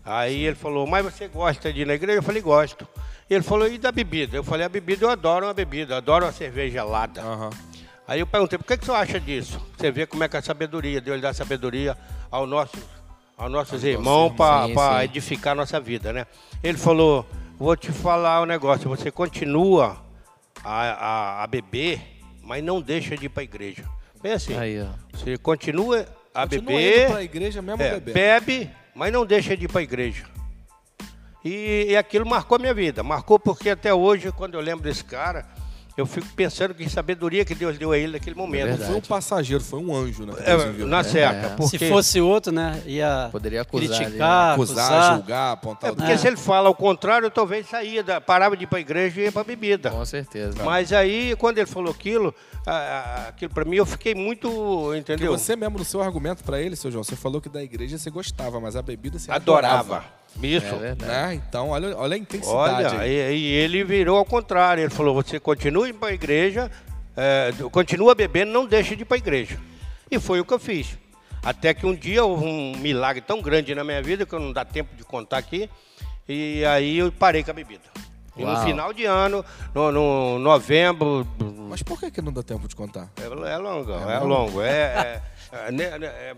[0.04, 2.18] Aí ele falou, mas você gosta de ir na igreja?
[2.18, 2.87] Eu falei, gosto.
[3.28, 4.37] Ele falou, e da bebida?
[4.37, 7.20] Eu falei, a bebida eu adoro uma bebida, adoro uma cerveja gelada.
[7.20, 7.50] Aham.
[8.06, 9.61] Aí eu perguntei, por que, que você acha disso?
[9.76, 11.94] Você vê como é que a sabedoria, Deus dá sabedoria
[12.30, 12.72] ao nosso,
[13.38, 14.37] aos nossos irmãos Sim,
[14.74, 16.27] para edificar a nossa vida, né?
[16.62, 17.24] Ele falou,
[17.57, 19.96] vou te falar um negócio, você continua
[20.64, 22.01] a, a, a beber,
[22.42, 23.85] mas não deixa de ir para a igreja.
[24.20, 24.88] Bem assim, Aí, ó.
[25.16, 28.14] você continua a Continua beber, pra igreja mesmo é, bebendo.
[28.14, 30.24] bebe, mas não deixa de ir para a igreja.
[31.44, 33.03] E, e aquilo marcou a minha vida.
[33.05, 35.46] Marcou porque até hoje, quando eu lembro desse cara,
[36.00, 38.62] eu fico pensando que sabedoria que Deus deu a ele naquele momento.
[38.62, 38.90] Não verdade.
[38.90, 40.32] foi um passageiro, foi um anjo, né?
[40.44, 41.46] É, na certa.
[41.48, 41.56] É.
[41.56, 42.82] Porque, Se fosse outro, né?
[42.87, 45.16] Ia Poderia acusar criticar, Acusar, acusar.
[45.16, 48.64] julgar, apontar é o porque se ele fala ao contrário, talvez saía, da, parava de
[48.64, 49.90] ir para a igreja e ia para a bebida.
[49.90, 50.62] Com certeza.
[50.64, 52.34] Mas aí, quando ele falou aquilo,
[53.28, 55.32] aquilo para mim, eu fiquei muito, Porque entendeu?
[55.37, 58.11] você mesmo, no seu argumento pra ele, seu João, você falou que da igreja você
[58.11, 59.78] gostava, mas a bebida você adorava.
[59.80, 60.17] adorava.
[60.42, 60.74] Isso.
[60.76, 60.94] É.
[60.94, 61.34] Né?
[61.34, 64.82] Então, olha, olha a intensidade Olha, e, e ele virou ao contrário.
[64.82, 66.70] Ele falou: você continua indo para a igreja,
[67.16, 69.58] é, continua bebendo, não deixa de ir para a igreja.
[70.10, 70.96] E foi o que eu fiz.
[71.42, 74.52] Até que um dia houve um milagre tão grande na minha vida que eu não
[74.52, 75.68] dá tempo de contar aqui.
[76.28, 77.84] E aí eu parei com a bebida.
[78.36, 78.64] E no Uau.
[78.64, 81.26] final de ano, no, no novembro.
[81.68, 83.10] Mas por que, que não dá tempo de contar?
[83.16, 84.26] É, é longo, é, mesmo?
[84.26, 84.62] longo.
[84.62, 85.38] É, é, é, é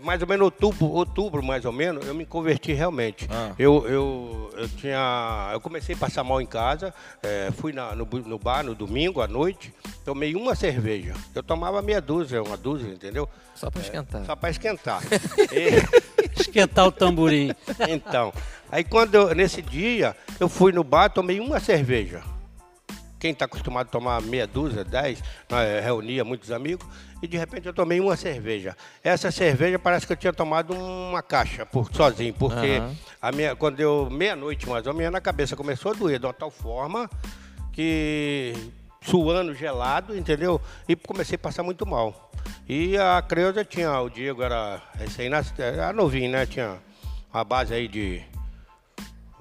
[0.01, 3.27] mais ou menos outubro, outubro, mais ou menos, eu me converti realmente.
[3.29, 3.51] Ah.
[3.59, 5.49] Eu, eu, eu tinha.
[5.53, 9.21] Eu comecei a passar mal em casa, é, fui na- no, no bar no domingo
[9.21, 9.73] à noite,
[10.05, 11.13] tomei uma cerveja.
[11.35, 13.27] Eu tomava meia dúzia, uma dúzia, entendeu?
[13.55, 14.25] Só pra esquentar.
[14.25, 15.01] Só para esquentar.
[15.51, 17.51] E- Esquentar o tamborim.
[17.89, 18.33] então,
[18.71, 22.21] aí quando eu- nesse dia eu fui no bar, tomei uma cerveja.
[23.21, 26.83] Quem está acostumado a tomar meia dúzia, dez, nós reunia muitos amigos,
[27.21, 28.75] e de repente eu tomei uma cerveja.
[29.03, 32.95] Essa cerveja parece que eu tinha tomado uma caixa por, sozinho, porque Aham.
[33.21, 36.33] a minha, quando eu, meia-noite mais ou menos, a cabeça começou a doer de uma
[36.33, 37.07] tal forma
[37.71, 38.55] que
[39.01, 40.59] suando gelado, entendeu?
[40.89, 42.31] E comecei a passar muito mal.
[42.67, 46.47] E a Creuza tinha, o Diego era recém-nascido, era novinho, né?
[46.47, 46.79] Tinha
[47.31, 48.23] uma base aí de,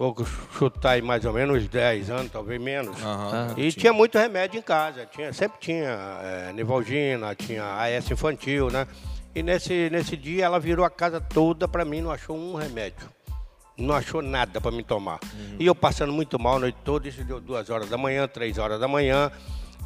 [0.01, 0.17] vou
[0.57, 2.97] chutar aí mais ou menos uns 10 anos, talvez menos.
[3.03, 3.55] Aham.
[3.59, 5.91] E tinha muito remédio em casa, tinha, sempre tinha
[6.23, 8.87] é, Nevalgina, tinha AS infantil, né?
[9.35, 13.07] E nesse, nesse dia ela virou a casa toda para mim, não achou um remédio.
[13.77, 15.21] não achou nada para me tomar.
[15.59, 18.57] E eu passando muito mal a noite toda, isso deu duas horas da manhã, três
[18.57, 19.31] horas da manhã,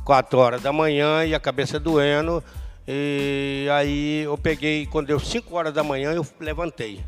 [0.05, 2.42] quatro horas da manhã e a cabeça doendo.
[2.87, 7.03] E aí eu peguei, quando deu cinco horas da manhã, eu levantei.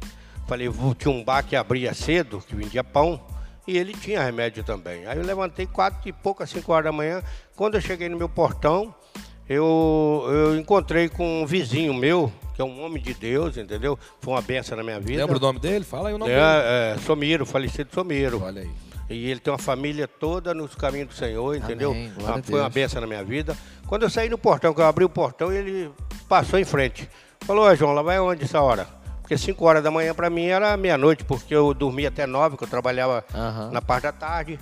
[0.47, 3.21] Falei, vou, tinha um bar que abria cedo, que vendia pão,
[3.67, 5.07] e ele tinha remédio também.
[5.07, 7.21] Aí eu levantei quatro e poucas, cinco horas da manhã.
[7.57, 8.95] Quando eu cheguei no meu portão,
[9.49, 13.99] eu, eu encontrei com um vizinho meu, que é um homem de Deus, entendeu?
[14.21, 15.21] Foi uma benção na minha vida.
[15.23, 15.85] Lembra o nome dele?
[15.85, 16.43] Fala aí o nome dele.
[16.43, 18.43] É, é, Somiro, falecido Somiro.
[18.43, 18.71] Olha aí.
[19.09, 21.93] E ele tem uma família toda nos caminhos do Senhor, entendeu?
[21.93, 23.57] Amém, Ah, Foi uma benção na minha vida.
[23.87, 25.91] Quando eu saí no portão, que eu abri o portão, ele
[26.29, 27.09] passou em frente.
[27.43, 28.89] Falou, "Ô, João, lá vai onde essa hora?
[29.27, 32.63] Porque 5 horas da manhã para mim era meia-noite, porque eu dormia até 9, que
[32.63, 33.73] eu trabalhava Aham.
[33.73, 34.57] na parte da tarde.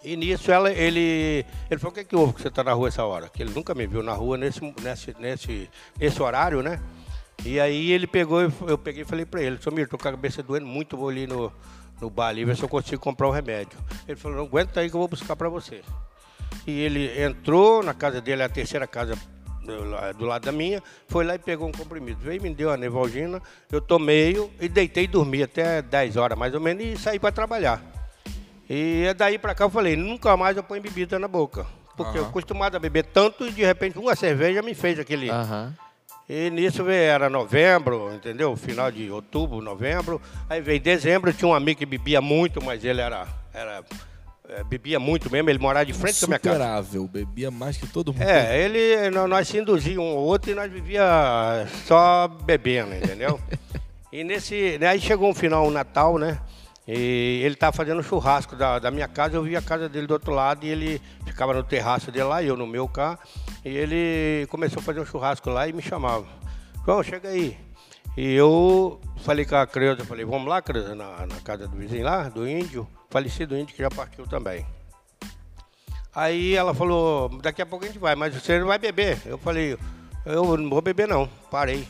[0.00, 2.86] E nisso ela, ele, ele falou, o que, que houve que você está na rua
[2.86, 3.28] essa hora?
[3.28, 5.68] Que ele nunca me viu na rua nesse, nesse, nesse,
[5.98, 6.80] nesse horário, né?
[7.44, 10.40] E aí ele pegou, eu peguei e falei para ele, Somir, tô com a cabeça
[10.40, 11.52] doendo muito, vou ali no,
[12.00, 13.76] no bar ali, ver se eu consigo comprar um remédio.
[14.06, 15.82] Ele falou, não aguenta aí que eu vou buscar para você.
[16.64, 19.18] E ele entrou na casa dele, a terceira casa
[19.68, 22.18] do la- do lado da minha, foi lá e pegou um comprimido.
[22.20, 26.54] Veio, me deu a Nevalgina, eu tomei e deitei e dormi até 10 horas mais
[26.54, 27.82] ou menos e saí para trabalhar.
[28.68, 31.66] E é daí para cá eu falei, nunca mais eu ponho bebida na boca.
[31.96, 32.30] Porque eu Aham.
[32.30, 35.30] acostumado a beber tanto e de repente uma cerveja me fez aquele.
[35.30, 35.74] Aham.
[36.28, 38.54] E nisso veio, era novembro, entendeu?
[38.54, 40.20] Final de outubro, novembro.
[40.48, 43.26] Aí veio dezembro, tinha um amigo que bebia muito, mas ele era.
[43.52, 43.82] era
[44.48, 46.56] é, bebia muito mesmo, ele morava de frente com a minha casa.
[46.56, 48.22] Superável, bebia mais que todo mundo.
[48.22, 51.04] É, ele, nó- nós se induzíamos um ao outro e nós vivia
[51.86, 53.38] só bebendo, entendeu?
[54.10, 56.38] e nesse, né, aí chegou um final, um Natal, né?
[56.86, 60.14] E ele estava fazendo churrasco da, da minha casa, eu vi a casa dele do
[60.14, 63.18] outro lado e ele ficava no terraço dele lá, eu no meu carro.
[63.62, 66.24] E ele começou a fazer um churrasco lá e me chamava.
[66.86, 67.58] João, chega aí.
[68.16, 72.04] E eu falei com a Creuza, falei, vamos lá, Creuza, na, na casa do vizinho
[72.04, 74.66] lá, do índio, falecido índio que já partiu também.
[76.14, 79.20] Aí ela falou, daqui a pouco a gente vai, mas você não vai beber.
[79.24, 79.78] Eu falei,
[80.24, 81.86] eu não vou beber não, parei.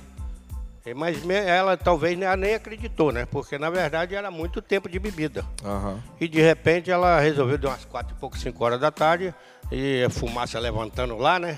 [0.85, 3.27] E, Mas ela talvez nem- acreditou, né?
[3.27, 5.45] Porque na verdade era muito tempo de bebida.
[5.65, 6.03] Aham.
[6.21, 9.35] E de repente ela resolveu, deu umas quatro e pouco, cinco horas da tarde,
[9.71, 11.57] e a fumaça levantando lá, né?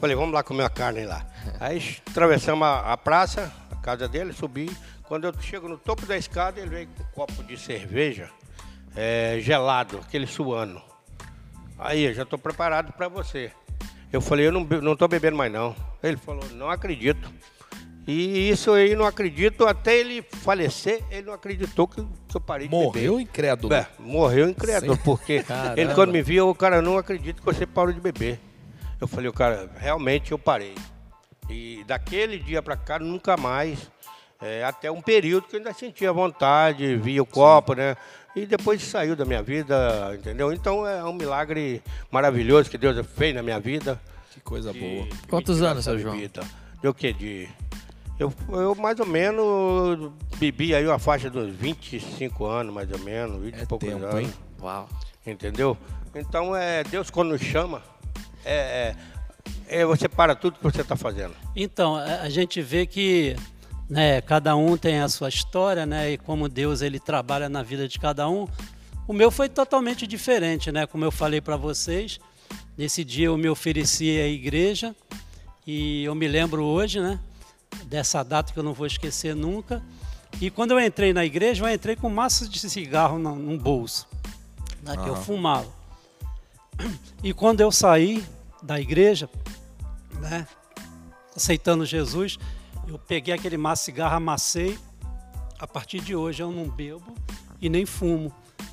[0.00, 1.24] Falei, vamos lá comer a carne lá.
[1.58, 4.70] Aí atravessamos a, a praça, a casa dele, subi.
[5.04, 8.28] Quando eu chego no topo da escada, ele veio com um copo de cerveja
[8.96, 10.80] eh, gelado, aquele suando.
[11.78, 13.52] Aí, eu já estou preparado para você.
[14.12, 15.74] Eu falei, eu não, não estou bebendo mais não.
[16.02, 17.30] Ele falou, não acredito.
[18.06, 21.96] E isso aí não acredito, até ele falecer, ele não acreditou que,
[22.28, 22.84] que eu parei de beber.
[22.84, 23.74] Morreu incrédulo.
[23.74, 25.00] É, morreu incrédulo, Sim.
[25.04, 25.80] porque Caramba.
[25.80, 28.38] ele quando me via, o cara não acredita que você parou de beber.
[29.00, 30.74] Eu falei, o cara, realmente eu parei.
[31.50, 33.90] E daquele dia pra cá, nunca mais.
[34.40, 37.96] é, até um período que eu ainda sentia vontade, via o copo, né?
[38.36, 40.52] E depois saiu da minha vida, entendeu?
[40.52, 43.98] Então é um milagre maravilhoso que Deus fez na minha vida.
[44.32, 45.04] Que coisa boa.
[45.06, 46.14] de- Quantos de tirar anos, essa seu João?
[46.14, 46.42] bebida.
[46.82, 47.12] De o quê?
[47.14, 47.48] De...
[48.18, 53.42] Eu, eu mais ou menos bebi aí uma faixa dos 25 anos, mais ou menos,
[53.42, 54.20] 20 É e poucos tempo, anos.
[54.20, 54.34] hein?
[54.60, 54.86] Uau.
[55.26, 55.76] Entendeu?
[56.14, 57.82] Então, é, Deus quando nos chama,
[58.44, 58.94] é,
[59.68, 61.34] é, é você para tudo que você está fazendo.
[61.54, 63.34] Então, a gente vê que
[63.88, 67.86] né, cada um tem a sua história, né, e como Deus ele trabalha na vida
[67.86, 68.46] de cada um.
[69.06, 70.84] O meu foi totalmente diferente, né?
[70.84, 72.18] Como eu falei para vocês,
[72.76, 74.96] nesse dia eu me ofereci à igreja
[75.64, 77.20] e eu me lembro hoje, né,
[77.84, 79.80] dessa data que eu não vou esquecer nunca.
[80.40, 84.08] E quando eu entrei na igreja, eu entrei com massa de cigarro no, bolso,
[84.82, 85.72] né, que eu fumava.
[87.22, 88.24] E quando eu saí
[88.62, 89.30] da igreja,
[90.14, 90.46] né,
[91.34, 92.38] aceitando Jesus,
[92.86, 94.78] eu peguei aquele maço de cigarro, amassei.
[95.58, 97.14] A partir de hoje eu não bebo
[97.60, 98.32] e nem fumo.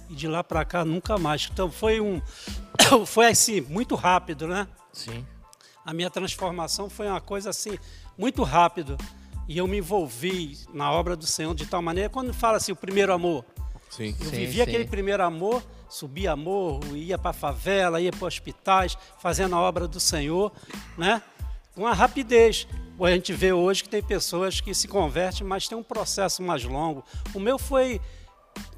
[0.10, 1.50] E de lá para cá nunca mais.
[1.52, 2.22] Então foi um
[3.06, 4.68] foi assim, muito rápido, né?
[4.92, 5.26] Sim.
[5.86, 7.78] A minha transformação foi uma coisa assim,
[8.18, 8.98] muito rápido.
[9.48, 12.76] E eu me envolvi na obra do Senhor de tal maneira, quando fala assim, o
[12.76, 13.44] primeiro amor,
[13.90, 14.16] Sim.
[14.20, 14.62] eu Sim, vivi sim.
[14.62, 20.00] aquele primeiro amor, subia morro, ia para favela, ia para hospitais, fazendo a obra do
[20.00, 20.52] Senhor,
[20.98, 21.22] né?
[21.76, 22.66] Com uma rapidez.
[23.00, 26.64] A gente vê hoje que tem pessoas que se convertem, mas tem um processo mais
[26.64, 27.04] longo.
[27.34, 28.00] O meu foi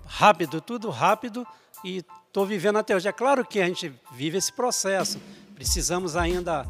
[0.05, 1.45] rápido, tudo rápido
[1.83, 3.07] e estou vivendo até hoje.
[3.07, 5.19] É claro que a gente vive esse processo.
[5.53, 6.65] Precisamos ainda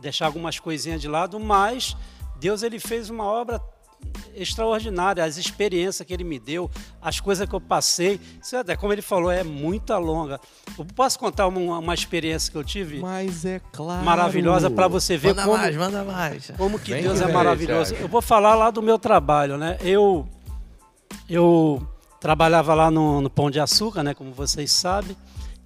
[0.00, 1.96] deixar algumas coisinhas de lado, mas
[2.38, 3.60] Deus ele fez uma obra
[4.34, 6.70] extraordinária, as experiências que ele me deu,
[7.02, 10.40] as coisas que eu passei, isso é, como ele falou, é muita longa.
[10.78, 14.04] Eu posso contar uma, uma experiência que eu tive Mas é claro.
[14.04, 16.50] maravilhosa para você ver Manda como, mais, manda mais.
[16.56, 17.94] como que Vem Deus que é maravilhoso.
[17.94, 19.76] Eu vou falar lá do meu trabalho, né?
[19.82, 20.26] Eu
[21.28, 21.86] eu
[22.20, 25.16] trabalhava lá no, no Pão de Açúcar, né, como vocês sabem.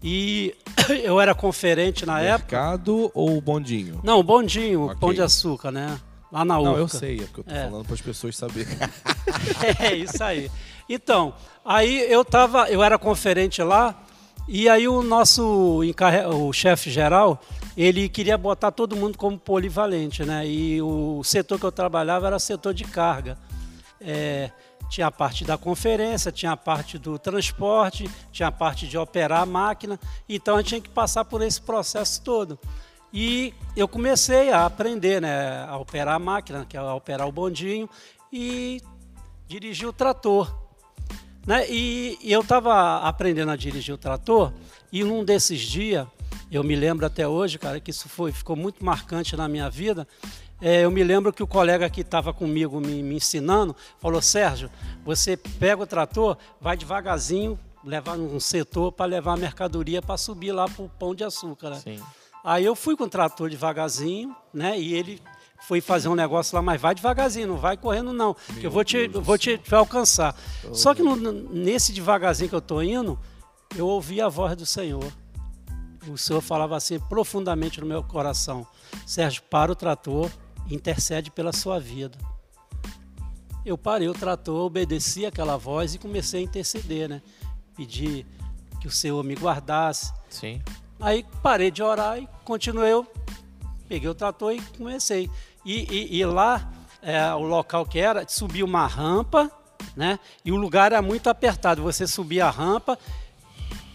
[0.03, 0.55] E
[1.05, 2.57] eu era conferente na época.
[2.57, 4.01] Mercado ou bondinho?
[4.03, 4.97] Não, bondinho, Ok.
[4.99, 5.99] Pão de Açúcar, né?
[6.33, 6.71] Lá na Urca.
[6.71, 7.65] Não, eu sei, é porque eu tô É.
[7.65, 8.73] falando para as pessoas saberem.
[9.79, 10.51] É isso aí.
[10.89, 13.95] Então, aí eu tava, eu era conferente lá
[14.49, 16.25] e aí o nosso encarre...
[16.27, 17.41] o chefe geral,
[17.77, 20.47] ele queria botar todo mundo como polivalente, né?
[20.47, 23.39] E o setor que eu trabalhava era setor de carga.
[24.01, 24.51] É,
[24.91, 29.43] tinha a parte da conferência, tinha a parte do transporte, tinha a parte de operar
[29.43, 29.99] a máquina.
[30.29, 32.59] Então a gente tinha que passar por esse processo todo.
[33.13, 37.33] E eu comecei a aprender, né, a operar a máquina, que é a operar o
[37.33, 37.89] bondinho
[38.33, 38.81] e
[39.47, 40.53] dirigir o trator.
[41.47, 41.69] Né?
[41.69, 44.53] E, e eu estava aprendendo a dirigir o trator
[44.93, 46.07] e num desses dias,
[46.51, 50.07] eu me lembro até hoje, cara, que isso foi, ficou muito marcante na minha vida.
[50.61, 54.71] É, eu me lembro que o colega que estava comigo me, me ensinando falou: Sérgio,
[55.05, 60.53] você pega o trator, vai devagarzinho, levar um setor para levar a mercadoria para subir
[60.53, 61.71] lá para o pão de açúcar.
[61.71, 61.81] Né?
[61.81, 62.01] Sim.
[62.45, 64.79] Aí eu fui com o trator devagarzinho, né?
[64.79, 65.23] E ele
[65.67, 68.83] foi fazer um negócio lá, mas vai devagarzinho, não vai correndo não, que eu vou
[68.85, 70.35] te, eu vou te, te alcançar.
[70.73, 73.19] Só que no- nesse devagarzinho que eu estou indo,
[73.77, 75.05] eu ouvi a voz do Senhor.
[76.09, 78.67] O Senhor falava assim profundamente no meu coração:
[79.07, 80.29] Sérgio, para o trator,
[80.69, 82.19] intercede pela sua vida.
[83.65, 87.23] Eu parei o trator, obedeci aquela voz e comecei a interceder, né?
[87.77, 88.27] Pedir
[88.81, 90.61] que o Senhor me guardasse, Sim.
[91.03, 92.93] Aí parei de orar e continuei.
[92.93, 93.07] Eu
[93.89, 95.29] peguei o trator e comecei.
[95.65, 96.71] E, e- e lá,
[97.03, 99.51] é, o local que era, subia uma rampa,
[99.97, 100.19] né?
[100.45, 101.83] E o lugar era muito apertado.
[101.83, 102.97] Você subia a rampa,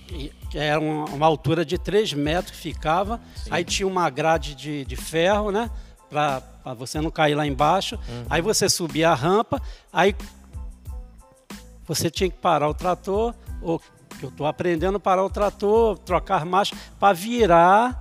[0.07, 3.21] que era uma, uma altura de 3 metros que ficava.
[3.49, 5.71] Aí tinha uma grade de, de ferro, né?
[6.09, 6.41] Para
[6.77, 7.97] você não cair lá embaixo.
[8.29, 10.13] Aí você subia a rampa, aí
[11.85, 13.81] você tinha que parar o trator, ou
[14.17, 17.99] que eu estou aprendendo a parar o trator, trocar marcha, para virar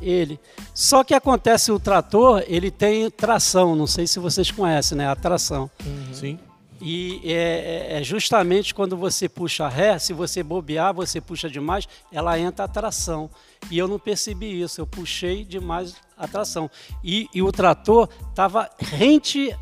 [0.00, 0.38] ele.
[0.74, 5.08] Só que acontece o trator, ele tem tração, não sei se vocês conhecem, né?
[5.08, 5.70] A tração.
[6.12, 6.38] Sim.
[6.84, 11.86] E é, é- é justamente quando você puxa ré, se você bobear, você puxa demais,
[12.10, 13.30] ela entra a tração.
[13.70, 16.68] E eu não percebi isso, eu puxei demais a tração.
[17.04, 19.56] E, e o trator estava rente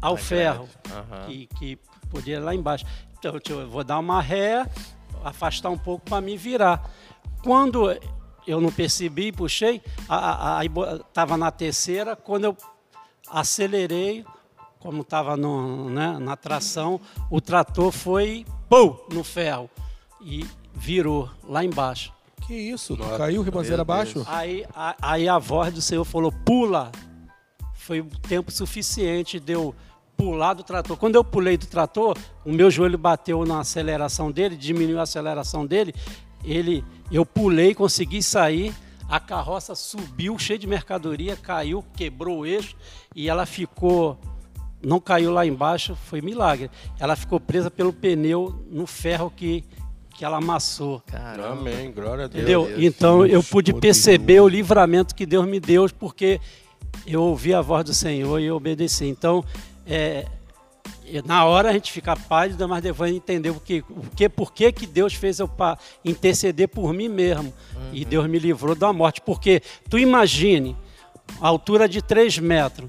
[0.00, 1.26] ao ferro, Aham.
[1.26, 1.78] que, que
[2.08, 2.84] podia ir lá embaixo.
[3.22, 4.68] Então eu eu vou dar uma ré,
[5.22, 6.90] afastar um pouco para me virar.
[7.44, 7.96] Quando
[8.44, 9.80] eu não percebi, puxei,
[11.08, 12.56] estava na terceira, quando eu
[13.30, 14.24] acelerei,
[14.80, 17.00] como estava né, na tração,
[17.30, 19.70] o trator foi pum, no ferro
[20.20, 20.44] e
[20.74, 22.12] virou lá embaixo.
[22.44, 22.96] Que isso?
[22.96, 24.24] Nossa, caiu ribanceira abaixo?
[24.26, 26.90] Aí a, aí a voz do Senhor falou: pula.
[27.74, 29.74] Foi o tempo suficiente de eu
[30.22, 30.96] pular do trator.
[30.96, 35.66] Quando eu pulei do trator, o meu joelho bateu na aceleração dele, diminuiu a aceleração
[35.66, 35.92] dele.
[36.44, 38.72] Ele, eu pulei, consegui sair.
[39.08, 42.76] A carroça subiu, cheia de mercadoria, caiu, quebrou o eixo
[43.14, 44.16] e ela ficou.
[44.80, 46.70] Não caiu lá embaixo, foi milagre.
[46.98, 49.64] Ela ficou presa pelo pneu no ferro que,
[50.14, 51.02] que ela amassou.
[51.06, 51.52] Caramba.
[51.52, 52.42] Amém, glória a Deus.
[52.42, 52.66] Entendeu?
[52.66, 52.82] Deus.
[52.82, 53.80] Então eu Deus pude poderoso.
[53.80, 56.40] perceber o livramento que Deus me deu, porque
[57.06, 59.04] eu ouvi a voz do Senhor e eu obedeci.
[59.04, 59.44] Então,
[59.86, 60.26] é,
[61.24, 64.72] na hora a gente fica pálido, mas depois entender o que, o que, por que,
[64.72, 65.50] que Deus fez eu
[66.04, 67.52] interceder por mim mesmo.
[67.92, 69.20] E Deus me livrou da morte.
[69.20, 70.76] Porque tu imagine
[71.40, 72.88] a altura de 3 metros.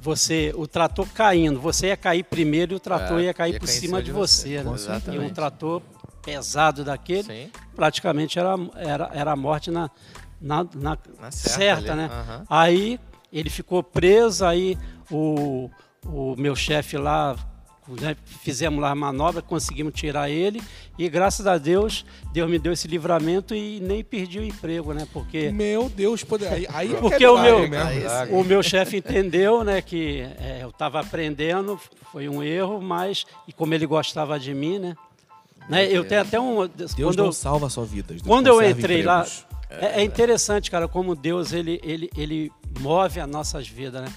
[0.00, 3.58] Você, o trator caindo, você ia cair primeiro e o trator É, ia cair ia
[3.58, 5.00] por cair cima de você, Com né?
[5.14, 5.80] E um trator
[6.22, 7.50] pesado daquele, Sim.
[7.74, 9.90] praticamente era, era, era a morte na,
[10.38, 12.10] na, na Na certa, certa né?
[12.12, 12.44] aham.
[12.50, 13.00] Aí
[13.32, 14.76] ele ficou preso, aí
[15.10, 15.70] o,
[16.06, 17.36] o meu chefe lá,
[18.00, 20.62] né, fizemos lá a manobra, conseguimos tirar ele
[20.98, 25.06] e graças a Deus, Deus me deu esse livramento e nem perdi o emprego, né?
[25.12, 26.48] Porque Meu Deus, poder...
[26.48, 28.38] aí, aí é Porque que o meu- mesmo.
[28.38, 31.78] O meu chefe entendeu, né, que é, eu estava aprendendo,
[32.10, 34.96] foi um erro, mas e como ele gostava de mim, né?
[35.68, 38.16] né eu tenho até um Deus quando não eu, salva só vidas.
[38.16, 39.46] Deus quando eu entrei lá, empregos.
[39.68, 44.12] é, é interessante, cara, como Deus ele, ele, ele move as nossas vidas, né?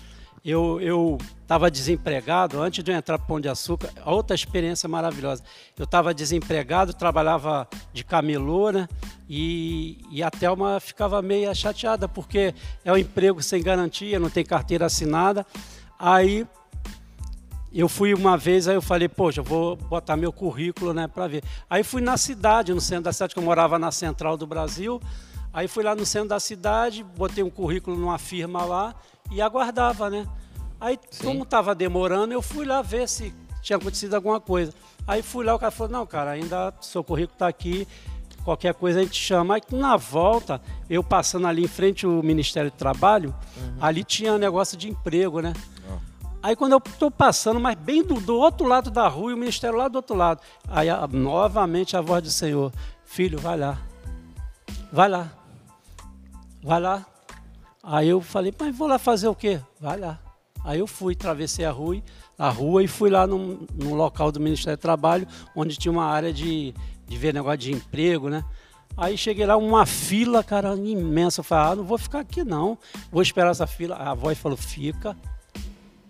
[0.48, 5.44] Eu eu estava desempregado antes de eu entrar para Pão de Açúcar, outra experiência maravilhosa.
[5.78, 8.88] Eu estava desempregado, trabalhava de camelô, né?
[9.30, 14.46] E, e a Thelma ficava meio chateada porque é um emprego sem garantia, não tem
[14.46, 15.46] carteira assinada.
[16.00, 16.48] Aí
[17.74, 21.28] eu fui uma vez, aí eu falei, poxa, eu vou botar meu currículo, né, para
[21.28, 21.44] ver.
[21.70, 25.02] Aí fui na cidade, no centro da cidade, que eu morava na central do Brasil.
[25.52, 28.96] Aí fui lá no centro da cidade, botei um currículo numa firma lá
[29.32, 30.26] e aguardava, né?
[30.80, 34.74] Aí, como estava demorando, eu fui lá ver se tinha acontecido alguma coisa.
[35.08, 37.88] Aí fui lá, o cara falou, não, cara, ainda seu currículo está aqui,
[38.44, 39.56] qualquer coisa a gente chama.
[39.56, 43.34] Aí na volta, eu passando ali em frente ao Ministério do Trabalho,
[43.82, 45.54] ali tinha um negócio de emprego, né?
[46.44, 49.38] Aí quando eu estou passando, mas bem do, do outro lado da rua, e o
[49.38, 50.40] ministério lá do outro lado.
[50.68, 52.72] Aí a- novamente a voz do Senhor,
[53.04, 53.78] filho, vai lá.
[54.94, 55.32] Vai lá.
[56.64, 57.06] Vai lá.
[57.90, 59.62] Aí eu falei, mas vou lá fazer o quê?
[59.80, 60.20] Vai lá.
[60.62, 62.04] Aí eu fui, atravessei a rua,
[62.38, 65.26] a rua e fui lá num, num local do Ministério do Trabalho,
[65.56, 66.74] onde tinha uma área de,
[67.08, 68.44] de ver negócio de emprego, né?
[68.98, 71.40] Aí cheguei lá, uma fila, cara, imensa.
[71.40, 72.78] Eu falei, ah, não vou ficar aqui não,
[73.10, 73.96] vou esperar essa fila.
[73.96, 75.16] A voz falou, fica,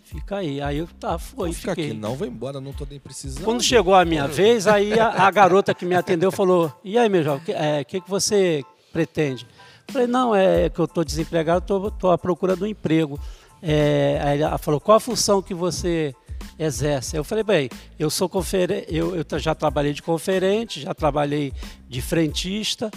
[0.04, 0.60] fica aí.
[0.60, 1.90] Aí eu, tá, foi, fiquei.
[1.90, 3.44] aqui, não, vou embora, não tô nem precisando.
[3.44, 7.08] Quando chegou a minha vez, aí a, a garota que me atendeu falou: E aí,
[7.08, 9.46] meu jovem, o que, é, que, que você pretende?
[9.90, 13.20] Falei: Não, é que eu estou desempregado, estou à procura um emprego.
[13.62, 16.14] É, aí ela falou: Qual a função que você
[16.60, 17.16] exerce?
[17.16, 21.54] Eu falei: Bem, eu sou conferen eu, eu já trabalhei de conferente, já trabalhei
[21.88, 22.92] de frentista.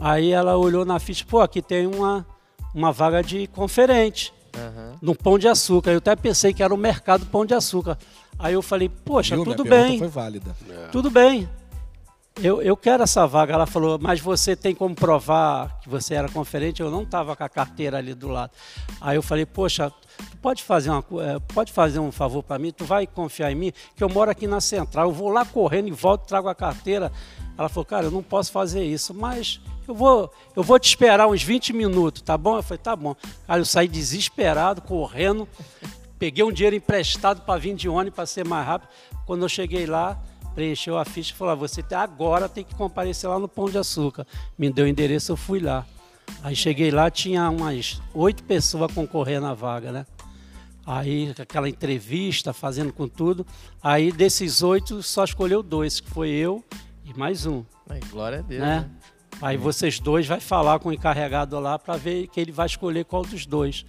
[0.00, 2.26] Aí ela olhou na ficha: Pô, aqui tem uma,
[2.74, 4.94] uma vaga de conferente Aham.
[5.00, 5.90] no Pão de Açúcar.
[5.92, 7.98] Eu até pensei que era o mercado Pão de Açúcar.
[8.38, 9.44] Aí eu falei, poxa, Viu?
[9.44, 10.54] Tudo bem, foi válida.
[10.92, 11.48] tudo bem.
[12.42, 13.54] Eu, eu quero essa vaga.
[13.54, 16.82] Ela falou, mas você tem como provar que você era conferente?
[16.82, 18.52] Eu não estava com a carteira ali do lado.
[19.00, 22.72] Aí eu falei, poxa, tu pode fazer, uma, eh, pode fazer um favor para mim?
[22.72, 23.72] Tu vai confiar em mim?
[23.96, 25.08] Que eu moro aqui na central.
[25.08, 27.10] Eu vou lá correndo e volto, trago a carteira.
[27.56, 29.58] Ela falou, cara, eu não posso fazer isso, mas
[29.88, 32.56] eu vou, eu vou te esperar uns 20 minutos, tá bom?
[32.56, 33.16] Eu falei, tá bom.
[33.48, 35.48] Aí eu saí desesperado, correndo.
[36.18, 38.90] Peguei um dinheiro emprestado para vir de ônibus para ser mais rápido.
[39.24, 40.20] Quando eu cheguei lá,
[40.56, 43.66] preencheu a ficha e falou: "Ah, você tem- agora tem que comparecer lá no Pão
[43.70, 44.26] de Açúcar.
[44.58, 45.86] Me deu o endereço, eu fui lá.
[46.42, 50.06] Aí cheguei lá, tinha umas oito pessoas concorrendo à vaga, né?
[50.84, 53.46] Aí aquela entrevista, fazendo com tudo.
[53.82, 56.64] Aí desses oito, só escolheu dois, que foi eu
[57.04, 58.60] e mais um Ai, glória a Deus.
[58.62, 58.80] né?
[58.80, 58.90] né?
[59.42, 63.04] Aí vocês dois vai falar com o encarregado lá para ver que ele vai escolher
[63.04, 63.84] qual dos dois.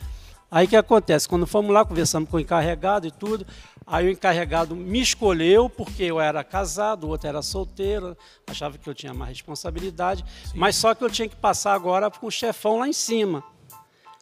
[0.50, 1.28] Aí o que acontece?
[1.28, 3.46] Quando fomos lá, conversamos com o encarregado e tudo,
[3.86, 8.18] aí o encarregado me escolheu porque eu era casado, o outro era solteiro,
[8.50, 10.24] achava que eu tinha mais responsabilidade,
[10.56, 13.44] mas só que eu tinha que passar agora com o chefão lá em cima.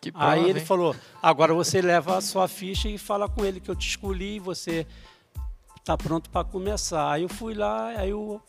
[0.01, 0.65] Que prova, Aí ele hein?
[0.65, 4.35] falou: agora você leva a sua ficha e fala com ele que eu te escolhi
[4.35, 4.85] e você
[5.77, 7.11] está pronto para começar.
[7.11, 8.41] Aí eu fui lá, aí o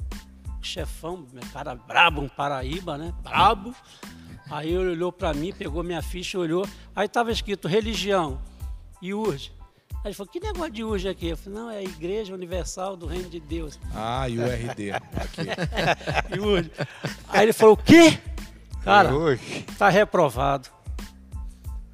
[0.63, 3.15] chefão, meu cara brabo, um Paraíba, né?
[3.23, 3.75] Brabo.
[4.51, 6.67] Aí ele olhou para mim, pegou minha ficha, olhou.
[6.95, 8.41] Aí estava escrito religião
[9.03, 9.53] e urge.
[9.97, 11.29] Aí ele falou: que negócio de urge aqui?
[11.29, 13.79] Eu falei: não, é a Igreja Universal do Reino de Deus.
[13.95, 14.93] Ah, e o RD.
[14.93, 16.39] Aqui.
[16.39, 16.71] Urge.
[17.29, 18.19] Aí ele falou: o quê?
[18.85, 19.11] Cara,
[19.77, 20.69] tá reprovado.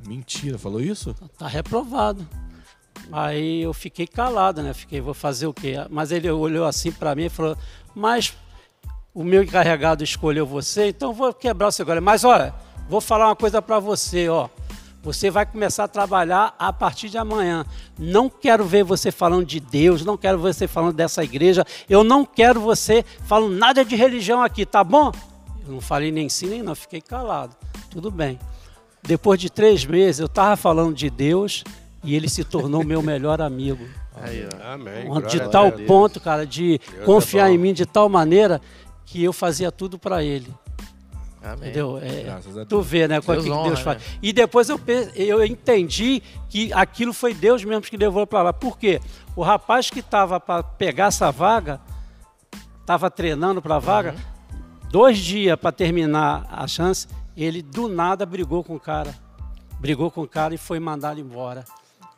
[0.07, 1.15] Mentira, falou isso?
[1.39, 2.29] tá reprovado.
[3.11, 4.75] Aí eu fiquei calado, né?
[4.75, 5.75] Fiquei, vou fazer o quê?
[5.89, 7.57] Mas ele olhou assim para mim e falou:
[7.95, 8.37] Mas
[9.15, 12.03] o meu encarregado escolheu você, então eu vou quebrar o seu galho.
[12.03, 12.55] Mas olha,
[12.89, 14.49] vou falar uma coisa para você, ó.
[15.03, 17.67] Você vai começar a trabalhar a partir de amanhã.
[17.99, 21.65] Não quero ver você falando de Deus, não quero ver você falando dessa igreja.
[21.91, 25.11] Eu não quero você falando nada de religião aqui, tá bom?
[25.67, 27.57] Eu não falei nem sim nem não, fiquei calado.
[27.91, 28.39] Tudo bem.
[29.03, 31.65] Depois de três meses, eu estava falando de Deus
[32.05, 33.85] e ele se tornou meu melhor amigo.
[34.15, 34.73] Aí, ó.
[34.75, 35.11] Amém.
[35.11, 38.61] Onde de glória tal ponto, cara, de Deus confiar é em mim de tal maneira
[39.05, 40.53] que eu fazia tudo para ele.
[41.43, 41.57] Amém.
[41.71, 41.99] Entendeu?
[41.99, 42.69] É, Graças a Deus.
[42.69, 43.21] tu vê, né?
[43.21, 43.99] Com Deus aquilo que honra, Deus faz.
[43.99, 44.05] né?
[44.23, 44.81] E depois eu,
[45.17, 48.53] eu entendi que aquilo foi Deus mesmo que levou para lá.
[48.53, 49.01] Por quê?
[49.35, 51.81] O rapaz que estava para pegar essa vaga,
[52.81, 54.15] estava treinando para a vaga,
[54.89, 59.15] dois dias para terminar a chance, ele do nada brigou com o cara.
[59.81, 61.65] Brigou com o cara e foi mandado embora.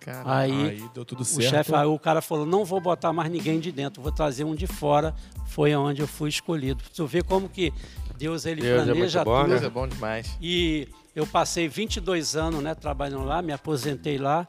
[0.04, 1.48] Cara, Aí, Aí deu tudo o certo.
[1.48, 4.54] chefe, aí o cara falou, não vou botar mais ninguém de dentro, vou trazer um
[4.54, 5.14] de fora.
[5.46, 6.82] Foi onde eu fui escolhido.
[6.94, 7.72] Tu vê como que
[8.18, 9.48] Deus ele Deus é planeja muito bom, tudo.
[9.48, 9.54] né?
[9.54, 10.36] Deus é bom demais.
[10.42, 14.46] E eu passei 22 anos né, trabalhando lá, me aposentei lá.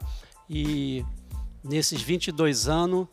[0.48, 1.02] E
[1.64, 3.06] nesses 22 anos,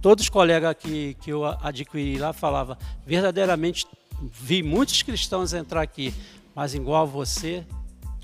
[0.00, 3.86] todos os colegas que, que eu adquiri lá falavam, verdadeiramente
[4.32, 6.14] vi muitos cristãos entrar aqui,
[6.54, 7.64] mas igual a você,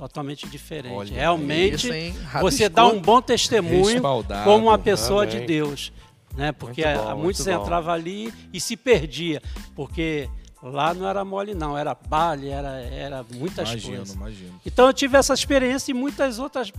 [0.01, 0.95] totalmente diferente.
[0.95, 4.01] Olha, Realmente, isso, você dá um bom testemunho
[4.45, 5.41] como uma pessoa Amém.
[5.41, 5.93] de Deus.
[6.35, 6.53] Né?
[6.53, 9.43] Porque Muito bom, há muitos entravam ali e se perdia,
[9.75, 10.29] porque
[10.63, 14.15] lá não era mole não, era baile, era, era muitas Imagino, coisas.
[14.15, 14.61] imagino.
[14.65, 16.71] Então eu tive essa experiência e muitas outras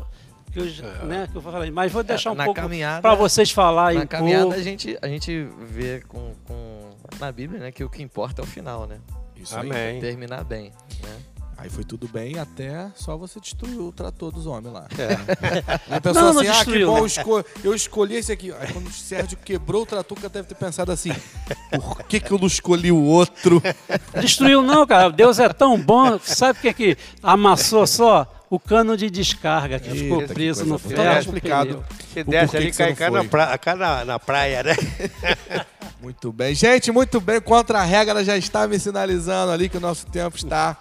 [0.52, 2.38] que eu, já- né, que eu falei, mas vou deixar um É.
[2.38, 2.62] na pouco
[3.02, 4.60] para vocês falarem Na um caminhada pouco.
[4.60, 8.44] a gente, a gente vê com, com- na Bíblia, né, que o que importa é
[8.44, 9.00] o final, né?
[9.36, 9.70] Isso aí.
[9.70, 10.00] Amém.
[10.00, 10.72] Terminar bem,
[11.04, 11.18] né?
[11.62, 14.88] Aí foi tudo bem até só você destruir o trator dos homens lá.
[14.98, 15.94] É.
[15.94, 17.00] Aí pensou Não, não assim, ah, que destruiu, bom, né?
[17.02, 18.52] eu, esco- eu escolhi esse aqui.
[18.60, 21.12] Aí quando o Sérgio quebrou o trator, cara deve ter pensado assim,
[21.70, 23.62] por que, que eu não escolhi o outro?
[24.20, 25.12] Destruiu não, cara.
[25.12, 26.18] Deus é tão bom.
[26.24, 28.26] Sabe o que que amassou só?
[28.50, 30.96] O cano de descarga que ficou Eita, que preso coisa no boa.
[30.96, 31.04] ferro.
[31.10, 31.86] Tá com explicado.
[32.12, 34.76] Se porquê ali, que cai não cá, na, pra, cá na, na praia, né?
[36.02, 36.56] Muito bem.
[36.56, 37.40] Gente, muito bem.
[37.40, 40.76] Contra a regra já está me sinalizando ali que o nosso tempo está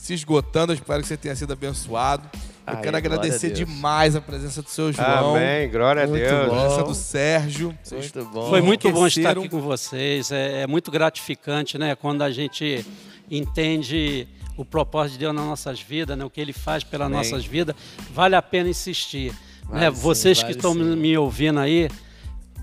[0.00, 0.72] se esgotando.
[0.72, 2.28] Eu espero que você tenha sido abençoado.
[2.66, 5.36] Eu Ai, quero agradecer a demais a presença do seu João.
[5.36, 6.32] Amém, glória a Muito Deus.
[6.32, 6.60] A bom.
[6.60, 7.78] presença do Sérgio.
[7.92, 8.48] Muito bom.
[8.48, 10.32] Foi muito bom estar aqui com vocês.
[10.32, 11.94] É, é muito gratificante, né?
[11.94, 12.84] Quando a gente
[13.30, 14.26] entende
[14.56, 16.24] o propósito de Deus nas nossas vidas, né?
[16.24, 17.18] O que Ele faz pelas Amém.
[17.18, 17.76] nossas vidas,
[18.12, 19.34] vale a pena insistir.
[19.64, 19.90] Vale né?
[19.90, 20.96] sim, Vocês que vale estão sim.
[20.96, 21.90] me ouvindo aí,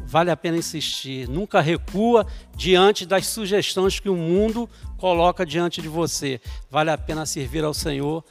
[0.07, 1.27] vale a pena insistir.
[1.27, 6.39] Nunca recua diante das sugestões que o mundo coloca diante de você.
[6.71, 8.23] Vale a pena servir ao Senhor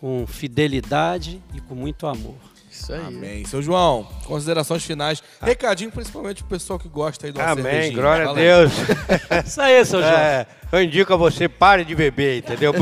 [0.00, 2.34] com fidelidade e com muito amor.
[2.70, 3.00] Isso aí.
[3.00, 3.44] Amém.
[3.44, 5.22] Seu João, considerações finais.
[5.42, 8.72] Recadinho principalmente pro pessoal que gosta aí do Amém, glória a Deus.
[9.44, 10.12] Isso aí, seu João.
[10.12, 12.72] É, eu indico a você, pare de beber, entendeu?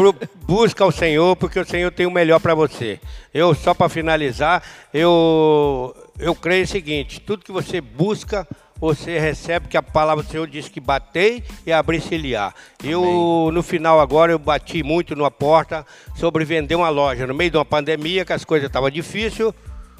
[0.46, 3.00] Busca o Senhor, porque o Senhor tem o melhor para você.
[3.34, 4.62] Eu, só para finalizar,
[4.92, 8.46] eu, eu creio o seguinte: tudo que você busca,
[8.80, 12.52] você recebe, que a palavra do Senhor diz que batei e abri-se-lhe-á.
[12.82, 17.26] Eu, no final agora, eu bati muito numa porta sobre vender uma loja.
[17.26, 19.52] No meio de uma pandemia, que as coisas estavam difíceis,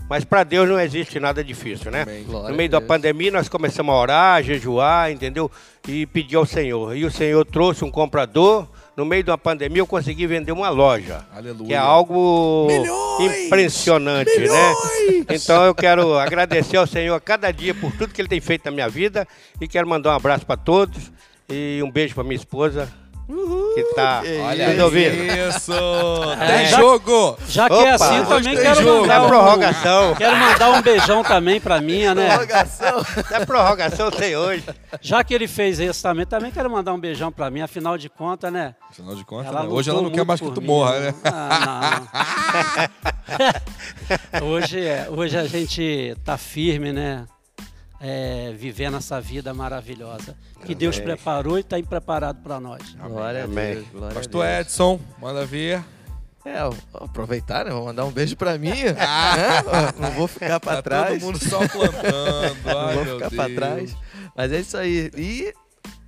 [0.08, 2.04] mas para Deus não existe nada difícil, né?
[2.50, 5.50] No meio da pandemia, nós começamos a orar, a jejuar, entendeu?
[5.86, 6.96] E pedir ao Senhor.
[6.96, 8.66] E o Senhor trouxe um comprador.
[8.98, 11.24] No meio de uma pandemia, eu consegui vender uma loja.
[11.32, 11.68] Aleluia.
[11.68, 13.46] Que é algo Milhões!
[13.46, 14.50] impressionante, Milhões!
[14.50, 15.24] né?
[15.30, 18.64] Então eu quero agradecer ao Senhor a cada dia por tudo que Ele tem feito
[18.64, 19.24] na minha vida.
[19.60, 21.12] E quero mandar um abraço para todos.
[21.48, 22.92] E um beijo para minha esposa.
[23.84, 25.14] Que está Olha nos ouvindo.
[25.48, 25.72] isso.
[26.40, 27.38] É, Tem jogo.
[27.48, 29.00] Já que é Opa, assim, hoje também tem quero jogo.
[29.02, 30.14] mandar, É um, prorrogação.
[30.14, 32.28] quero mandar um beijão também pra minha, né?
[32.28, 33.04] Prorrogação.
[33.32, 34.64] É prorrogação tem hoje.
[35.00, 37.60] Já que ele fez isso também, também quero mandar um beijão pra mim.
[37.60, 38.74] Afinal de contas, né?
[38.90, 39.68] Afinal de contas, Ela né?
[39.68, 41.14] hoje ela lutou não quer muito mais que por tu mim, morra, né?
[41.24, 42.00] Ah,
[44.40, 44.48] não.
[44.48, 47.24] hoje, é- hoje a gente tá firme, né?
[48.00, 51.06] É, vivendo essa vida maravilhosa que Deus Amém.
[51.08, 52.94] preparou e está preparado para nós.
[52.94, 53.72] Glória Amém.
[53.72, 53.86] a Deus.
[53.92, 54.60] Glória Pastor a Deus.
[54.60, 55.82] Edson, manda ver.
[56.44, 57.72] É, eu- vou aproveitar, né?
[57.72, 58.70] Vou mandar um beijo pra mim.
[58.70, 58.94] né?
[59.98, 61.08] Não vou ficar pra Tá trás.
[61.14, 62.56] todo mundo só plantando.
[62.64, 63.34] Não Ai, vou meu ficar Deus.
[63.34, 63.96] pra trás.
[64.36, 65.10] Mas é isso aí.
[65.16, 65.52] E,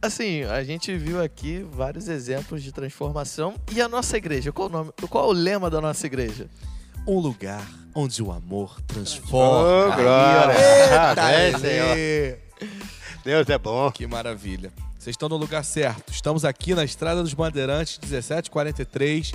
[0.01, 3.55] assim, a gente viu aqui vários exemplos de transformação.
[3.73, 4.53] E a nossa igreja?
[4.53, 4.93] Qual o nome?
[5.11, 6.47] Qual o lema da nossa igreja?
[7.07, 9.89] Um lugar onde o amor transforma.
[9.89, 10.55] Oh, glória!
[11.65, 12.39] É,
[13.25, 13.91] Deus é bom.
[13.91, 14.73] Que maravilha.
[14.99, 16.13] Vocês estão no lugar certo.
[16.13, 19.33] Estamos aqui na Estrada dos Bandeirantes, 1743.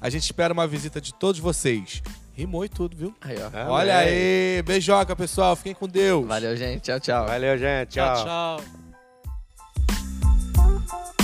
[0.00, 2.02] A gente espera uma visita de todos vocês.
[2.34, 3.14] Rimou e tudo, viu?
[3.20, 3.72] Aí, ó.
[3.72, 4.62] Olha aí.
[4.62, 5.54] Beijoca, pessoal.
[5.54, 6.26] Fiquem com Deus.
[6.26, 6.80] Valeu, gente.
[6.80, 7.26] Tchau, tchau.
[7.26, 7.90] Valeu, gente.
[7.90, 8.56] Tchau, tchau.
[10.96, 11.21] tchau.